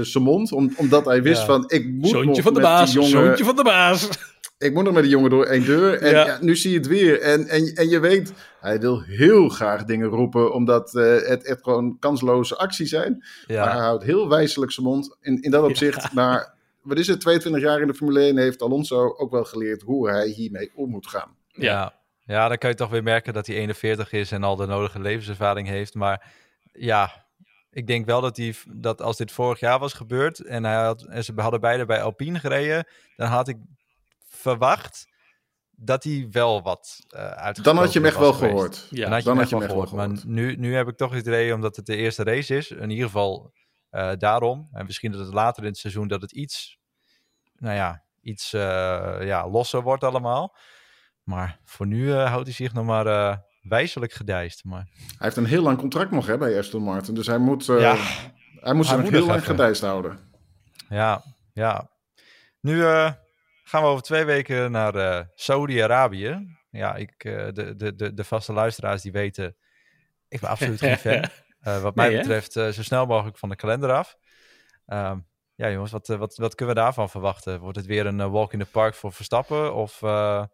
zijn 0.02 0.24
mond, 0.24 0.52
om, 0.52 0.72
omdat 0.76 1.04
hij 1.04 1.22
wist 1.22 1.42
van 1.42 1.64
ik 1.66 1.88
moet 1.88 2.08
Zoontje 2.08 2.26
nog 2.28 2.40
van 2.40 2.54
de 2.54 2.60
met 2.60 2.68
baas, 2.68 2.92
die 2.92 3.00
jongen... 3.02 3.26
Zoontje 3.26 3.44
van 3.44 3.56
de 3.56 3.62
baas. 3.62 4.08
Ik 4.58 4.74
moet 4.74 4.84
nog 4.84 4.94
met 4.94 5.02
die 5.02 5.12
jongen 5.12 5.30
door 5.30 5.44
één 5.44 5.64
deur. 5.64 6.02
En 6.02 6.10
ja. 6.10 6.38
nu 6.40 6.56
zie 6.56 6.70
je 6.70 6.76
het 6.76 6.86
weer. 6.86 7.20
En, 7.20 7.46
en, 7.46 7.74
en 7.74 7.88
je 7.88 8.00
weet, 8.00 8.32
hij 8.60 8.80
wil 8.80 9.02
heel 9.02 9.48
graag 9.48 9.84
dingen 9.84 10.08
roepen, 10.08 10.52
omdat 10.52 10.92
het 10.92 11.44
echt 11.44 11.62
gewoon 11.62 11.98
kansloze 11.98 12.56
acties 12.56 12.90
zijn. 12.90 13.24
Ja. 13.46 13.64
Maar 13.64 13.72
hij 13.72 13.82
houdt 13.82 14.04
heel 14.04 14.28
wijselijk 14.28 14.72
zijn 14.72 14.86
mond. 14.86 15.16
In, 15.20 15.42
in 15.42 15.50
dat 15.50 15.64
opzicht, 15.64 16.02
ja. 16.02 16.10
naar, 16.12 16.54
wat 16.82 16.98
is 16.98 17.06
het, 17.06 17.20
22 17.20 17.62
jaar 17.62 17.80
in 17.80 17.86
de 17.86 17.94
Formule 17.94 18.20
1 18.20 18.38
heeft 18.38 18.62
Alonso 18.62 19.14
ook 19.16 19.30
wel 19.30 19.44
geleerd 19.44 19.82
hoe 19.82 20.10
hij 20.10 20.26
hiermee 20.26 20.70
om 20.74 20.90
moet 20.90 21.06
gaan. 21.06 21.36
Ja. 21.52 21.94
ja, 22.24 22.48
dan 22.48 22.58
kan 22.58 22.70
je 22.70 22.76
toch 22.76 22.90
weer 22.90 23.02
merken 23.02 23.32
dat 23.32 23.46
hij 23.46 23.56
41 23.56 24.12
is 24.12 24.32
en 24.32 24.42
al 24.42 24.56
de 24.56 24.66
nodige 24.66 25.00
levenservaring 25.00 25.68
heeft. 25.68 25.94
Maar 25.94 26.32
ja, 26.72 27.26
ik 27.70 27.86
denk 27.86 28.06
wel 28.06 28.20
dat, 28.20 28.36
hij, 28.36 28.54
dat 28.74 29.02
als 29.02 29.16
dit 29.16 29.32
vorig 29.32 29.60
jaar 29.60 29.78
was 29.78 29.92
gebeurd 29.92 30.40
en, 30.40 30.64
hij 30.64 30.84
had, 30.84 31.02
en 31.02 31.24
ze 31.24 31.32
hadden 31.36 31.60
beide 31.60 31.84
bij 31.84 32.02
Alpine 32.02 32.38
gereden, 32.38 32.86
dan 33.16 33.28
had 33.28 33.48
ik 33.48 33.56
verwacht 34.38 35.08
dat 35.70 36.04
hij 36.04 36.28
wel 36.30 36.62
wat 36.62 37.06
uh, 37.08 37.28
uit. 37.28 37.64
Dan 37.64 37.76
had 37.76 37.92
je 37.92 37.98
hem 37.98 38.08
echt 38.08 38.18
wel 38.18 38.32
gehoord. 38.32 38.86
Ja, 38.90 39.02
dan 39.02 39.12
had 39.12 39.22
je, 39.22 39.28
dan 39.28 39.38
had 39.38 39.48
je 39.48 39.54
hem 39.54 39.64
echt 39.64 39.74
wel 39.74 39.86
gehoord. 39.86 39.92
Maar 39.92 40.26
nu, 40.26 40.56
nu 40.56 40.74
heb 40.74 40.88
ik 40.88 40.96
toch 40.96 41.12
het 41.12 41.26
idee, 41.26 41.54
omdat 41.54 41.76
het 41.76 41.86
de 41.86 41.96
eerste 41.96 42.22
race 42.22 42.56
is, 42.56 42.70
in 42.70 42.90
ieder 42.90 43.04
geval 43.04 43.52
uh, 43.90 44.12
daarom. 44.18 44.68
En 44.72 44.86
misschien 44.86 45.12
dat 45.12 45.20
het 45.20 45.34
later 45.34 45.62
in 45.62 45.68
het 45.68 45.78
seizoen 45.78 46.08
dat 46.08 46.22
het 46.22 46.32
iets, 46.32 46.78
nou 47.56 47.74
ja, 47.74 48.04
iets 48.20 48.52
uh, 48.52 48.60
ja, 49.20 49.48
losser 49.48 49.82
wordt 49.82 50.04
allemaal. 50.04 50.56
Maar 51.22 51.60
voor 51.64 51.86
nu 51.86 52.12
houdt 52.12 52.46
hij 52.46 52.54
zich 52.54 52.72
nog 52.72 52.84
maar 52.84 53.40
wijzelijk 53.62 54.12
gedijst. 54.12 54.64
Maar... 54.64 54.88
Hij 54.96 55.16
heeft 55.18 55.36
een 55.36 55.44
heel 55.44 55.62
lang 55.62 55.78
contract 55.78 56.10
nog 56.10 56.26
hè, 56.26 56.38
bij 56.38 56.58
Aston 56.58 56.82
Martin. 56.82 57.14
Dus 57.14 57.26
hij 57.26 57.38
moet, 57.38 57.64
ja, 57.64 57.96
hij 58.60 58.72
moet 58.72 58.86
zich 58.86 59.08
heel 59.08 59.26
lang 59.26 59.44
gedijst 59.44 59.82
houden. 59.82 60.18
Ja, 60.88 61.22
ja. 61.52 61.90
Nu 62.60 62.84
gaan 63.68 63.82
we 63.82 63.88
over 63.88 64.02
twee 64.02 64.24
weken 64.24 64.70
naar 64.70 64.94
uh, 64.94 65.20
Saudi-Arabië. 65.34 66.56
Ja, 66.70 66.94
ik, 66.94 67.24
uh, 67.24 67.48
de, 67.52 67.76
de, 67.76 67.94
de, 67.94 68.14
de 68.14 68.24
vaste 68.24 68.52
luisteraars 68.52 69.02
die 69.02 69.12
weten, 69.12 69.56
ik 70.28 70.40
ben 70.40 70.50
absoluut 70.50 70.78
geen 70.78 70.96
fan. 70.96 71.24
Uh, 71.62 71.82
wat 71.82 71.94
mij 71.94 72.16
betreft 72.16 72.52
zo 72.52 72.72
snel 72.72 73.06
mogelijk 73.06 73.38
van 73.38 73.48
de 73.48 73.56
kalender 73.56 73.92
af. 73.92 74.16
Ehm, 74.86 75.18
ja 75.54 75.70
jongens, 75.70 75.90
wat, 75.90 76.06
wat, 76.06 76.36
wat 76.36 76.54
kunnen 76.54 76.74
we 76.74 76.80
daarvan 76.80 77.10
verwachten? 77.10 77.60
Wordt 77.60 77.76
het 77.76 77.86
weer 77.86 78.06
een 78.06 78.30
walk 78.30 78.52
in 78.52 78.58
the 78.58 78.66
park 78.66 78.94
voor 78.94 79.12
Verstappen? 79.12 79.74
Of 79.74 80.00
hebben 80.00 80.48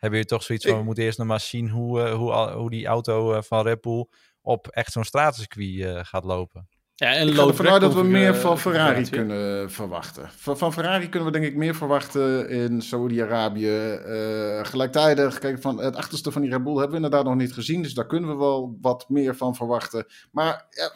jullie 0.00 0.24
toch 0.24 0.42
zoiets 0.42 0.66
van, 0.66 0.76
we 0.76 0.84
moeten 0.84 1.04
eerst 1.04 1.18
nog 1.18 1.26
maar 1.26 1.40
zien 1.40 1.68
hoe, 1.68 2.08
hoe, 2.08 2.32
hoe 2.32 2.70
die 2.70 2.86
auto 2.86 3.40
van 3.40 3.62
Red 3.62 3.80
Bull 3.80 4.06
op 4.40 4.68
echt 4.68 4.92
zo'n 4.92 5.04
stratencircuit 5.04 6.06
gaat 6.06 6.24
lopen? 6.24 6.68
Ja, 7.00 7.14
en 7.14 7.28
ik 7.28 7.34
ga 7.34 7.46
ervan 7.46 7.68
uit 7.68 7.80
dat 7.80 7.94
we 7.94 8.02
meer 8.02 8.34
van 8.34 8.58
Ferrari 8.58 9.08
kunnen 9.08 9.70
verwachten. 9.70 10.30
Van, 10.36 10.58
van, 10.58 10.72
Ferrari 10.72 11.08
kunnen 11.08 11.32
we 11.32 11.38
denk 11.38 11.50
ik 11.50 11.56
meer 11.56 11.74
verwachten 11.74 12.48
in 12.48 12.82
Saudi-Arabië. 12.82 13.98
Uh, 14.06 14.64
gelijktijdig, 14.64 15.38
kijk, 15.38 15.60
van 15.60 15.78
het 15.78 15.96
achterste 15.96 16.32
van 16.32 16.42
die 16.42 16.50
Red 16.50 16.62
Bull 16.62 16.72
hebben 16.72 16.90
we 16.90 16.96
inderdaad 16.96 17.24
nog 17.24 17.34
niet 17.34 17.52
gezien. 17.52 17.82
Dus 17.82 17.94
daar 17.94 18.06
kunnen 18.06 18.30
we 18.30 18.36
wel 18.36 18.78
wat 18.80 19.08
meer 19.08 19.36
van 19.36 19.54
verwachten. 19.54 20.06
Maar 20.30 20.66
ja, 20.70 20.92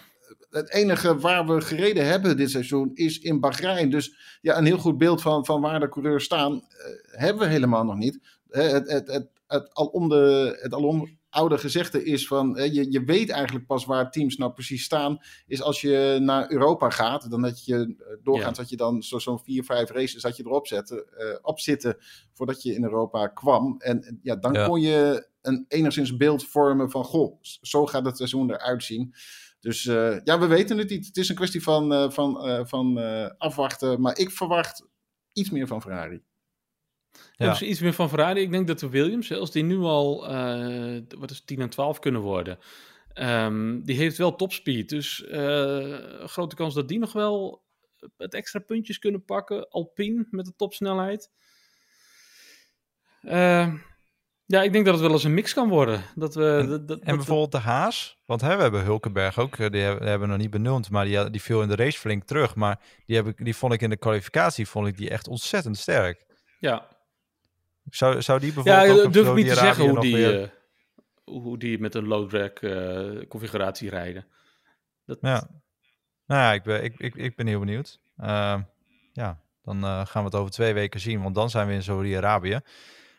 het 0.50 0.70
enige 0.72 1.18
waar 1.18 1.46
we 1.46 1.60
gereden 1.60 2.06
hebben 2.06 2.36
dit 2.36 2.50
seizoen 2.50 2.90
is 2.94 3.18
in 3.18 3.40
Bahrein. 3.40 3.90
Dus 3.90 4.38
ja, 4.40 4.58
een 4.58 4.66
heel 4.66 4.78
goed 4.78 4.98
beeld 4.98 5.22
van, 5.22 5.44
van 5.44 5.60
waar 5.60 5.80
de 5.80 5.88
coureurs 5.88 6.24
staan 6.24 6.52
uh, 6.52 6.60
hebben 7.04 7.42
we 7.42 7.48
helemaal 7.48 7.84
nog 7.84 7.96
niet. 7.96 8.18
Het, 8.48 8.72
het, 8.72 8.90
het, 8.90 9.06
het, 9.06 9.28
het 9.46 9.74
alom 9.74 10.08
de, 10.08 10.58
het 10.60 10.74
alom 10.74 11.18
oude 11.34 11.58
gezegde 11.58 12.04
is 12.04 12.26
van 12.26 12.54
je, 12.72 12.92
je 12.92 13.04
weet 13.04 13.30
eigenlijk 13.30 13.66
pas 13.66 13.84
waar 13.84 14.10
teams 14.10 14.36
nou 14.36 14.52
precies 14.52 14.84
staan, 14.84 15.18
is 15.46 15.62
als 15.62 15.80
je 15.80 16.18
naar 16.20 16.50
Europa 16.50 16.90
gaat, 16.90 17.30
dan 17.30 17.42
dat 17.42 17.64
je 17.64 17.76
eh, 17.76 18.16
doorgaat 18.22 18.56
dat 18.56 18.68
je 18.68 18.76
dan 18.76 19.02
zo'n 19.02 19.20
zo 19.20 19.36
vier, 19.36 19.64
vijf 19.64 19.90
races 19.90 20.22
dat 20.22 20.36
je 20.36 20.44
erop 20.46 20.66
zetten, 20.66 21.04
uh, 21.18 21.38
op 21.42 21.60
zitten 21.60 21.96
voordat 22.32 22.62
je 22.62 22.74
in 22.74 22.84
Europa 22.84 23.26
kwam. 23.26 23.74
En 23.78 24.20
ja, 24.22 24.36
dan 24.36 24.64
kon 24.66 24.80
je 24.80 25.28
een 25.42 25.64
enigszins 25.68 26.16
beeld 26.16 26.44
vormen 26.44 26.90
van 26.90 27.04
goh, 27.04 27.38
zo 27.40 27.86
gaat 27.86 28.04
het 28.04 28.16
seizoen 28.16 28.50
eruit 28.50 28.82
zien. 28.82 29.14
Dus 29.60 29.84
uh, 29.84 30.20
ja, 30.24 30.38
we 30.38 30.46
weten 30.46 30.78
het 30.78 30.90
niet. 30.90 31.06
Het 31.06 31.16
is 31.16 31.28
een 31.28 31.34
kwestie 31.34 31.62
van, 31.62 31.92
uh, 31.92 32.10
van, 32.10 32.66
van 32.68 32.98
afwachten. 33.38 34.00
Maar 34.00 34.18
ik 34.18 34.30
verwacht 34.30 34.86
iets 35.32 35.50
meer 35.50 35.66
van 35.66 35.82
Ferrari. 35.82 36.22
Ja. 37.36 37.50
Dus 37.50 37.62
iets 37.62 37.80
meer 37.80 37.92
van 37.92 38.08
Ferrari. 38.08 38.40
Ik 38.40 38.50
denk 38.50 38.66
dat 38.66 38.78
de 38.78 38.88
Williams, 38.88 39.32
als 39.32 39.50
die 39.50 39.64
nu 39.64 39.78
al 39.78 40.30
uh, 40.30 41.02
wat 41.18 41.30
is 41.30 41.44
10 41.44 41.60
en 41.60 41.68
12 41.68 41.98
kunnen 41.98 42.20
worden, 42.20 42.58
um, 43.14 43.84
die 43.84 43.96
heeft 43.96 44.16
wel 44.16 44.36
topspeed. 44.36 44.88
Dus 44.88 45.24
uh, 45.28 46.24
grote 46.24 46.56
kans 46.56 46.74
dat 46.74 46.88
die 46.88 46.98
nog 46.98 47.12
wel 47.12 47.64
het 48.16 48.34
extra 48.34 48.58
puntjes 48.58 48.98
kunnen 48.98 49.24
pakken. 49.24 49.68
Alpine 49.68 50.26
met 50.30 50.44
de 50.44 50.54
topsnelheid. 50.56 51.30
Uh, 53.22 53.74
ja, 54.46 54.62
ik 54.62 54.72
denk 54.72 54.84
dat 54.84 54.94
het 54.94 55.02
wel 55.02 55.12
eens 55.12 55.24
een 55.24 55.34
mix 55.34 55.54
kan 55.54 55.68
worden. 55.68 56.02
Dat 56.14 56.34
we, 56.34 56.56
en, 56.60 56.68
dat, 56.68 56.88
dat, 56.88 57.00
en 57.00 57.16
bijvoorbeeld 57.16 57.52
de 57.52 57.58
Haas, 57.58 58.22
want 58.26 58.40
hè, 58.40 58.56
we 58.56 58.62
hebben 58.62 58.84
Hulkenberg 58.84 59.38
ook, 59.38 59.56
die 59.56 59.82
hebben, 59.82 60.08
hebben 60.08 60.20
we 60.20 60.34
nog 60.34 60.42
niet 60.42 60.50
benoemd, 60.50 60.90
maar 60.90 61.04
die, 61.04 61.30
die 61.30 61.42
viel 61.42 61.62
in 61.62 61.68
de 61.68 61.76
race 61.76 61.98
flink 61.98 62.24
terug. 62.24 62.54
Maar 62.54 62.80
die, 63.06 63.16
heb 63.16 63.26
ik, 63.26 63.44
die 63.44 63.56
vond 63.56 63.72
ik 63.72 63.82
in 63.82 63.90
de 63.90 63.96
kwalificatie 63.96 64.68
vond 64.68 64.86
ik 64.86 64.96
die 64.96 65.10
echt 65.10 65.28
ontzettend 65.28 65.76
sterk. 65.76 66.26
Ja, 66.58 66.88
zou, 67.90 68.22
zou 68.22 68.40
die 68.40 68.52
bijvoorbeeld. 68.52 69.04
Ja, 69.04 69.10
durf 69.10 69.28
ik 69.28 69.34
niet 69.34 69.48
te 69.48 69.54
zeggen 69.54 69.88
hoe 69.88 70.00
die, 70.00 70.16
weer... 70.16 70.40
uh, 70.40 70.48
hoe 71.24 71.58
die 71.58 71.78
met 71.78 71.94
een 71.94 72.06
low 72.06 72.28
drag 72.28 72.62
uh, 72.62 73.26
configuratie 73.28 73.90
rijden. 73.90 74.26
Dat... 75.06 75.18
Ja. 75.20 75.48
Nou 76.26 76.40
ja, 76.40 76.52
ik 76.52 76.62
ben, 76.62 76.84
ik, 76.84 76.94
ik, 76.98 77.14
ik 77.14 77.36
ben 77.36 77.46
heel 77.46 77.58
benieuwd. 77.58 78.00
Uh, 78.20 78.60
ja, 79.12 79.40
dan 79.62 79.84
uh, 79.84 80.06
gaan 80.06 80.22
we 80.22 80.28
het 80.28 80.38
over 80.38 80.52
twee 80.52 80.74
weken 80.74 81.00
zien, 81.00 81.22
want 81.22 81.34
dan 81.34 81.50
zijn 81.50 81.66
we 81.66 81.72
in 81.72 81.82
Saudi-Arabië. 81.82 82.60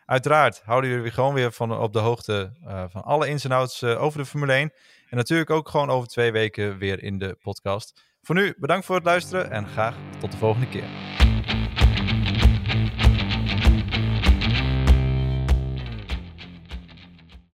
Uiteraard 0.06 0.62
houden 0.65 0.89
jullie 0.89 1.12
gewoon 1.12 1.34
weer 1.34 1.51
van, 1.51 1.78
op 1.78 1.93
de 1.93 1.99
hoogte 1.99 2.51
van 2.89 3.04
alle 3.04 3.28
ins 3.28 3.43
en 3.43 3.51
outs 3.51 3.84
over 3.84 4.19
de 4.19 4.25
Formule 4.25 4.54
1. 4.54 4.71
En 5.10 5.17
natuurlijk 5.17 5.49
ook 5.49 5.69
gewoon 5.69 5.89
over 5.89 6.08
twee 6.08 6.32
weken 6.32 6.78
weer 6.78 7.04
in 7.04 7.17
de 7.17 7.38
podcast. 7.41 8.01
Voor 8.21 8.36
nu, 8.36 8.54
bedankt 8.58 8.86
voor 8.86 8.95
het 8.95 9.06
luisteren 9.06 9.51
en 9.51 9.67
graag 9.67 9.95
tot 10.19 10.32
de 10.32 10.38
volgende 10.38 10.69
keer. 10.69 10.89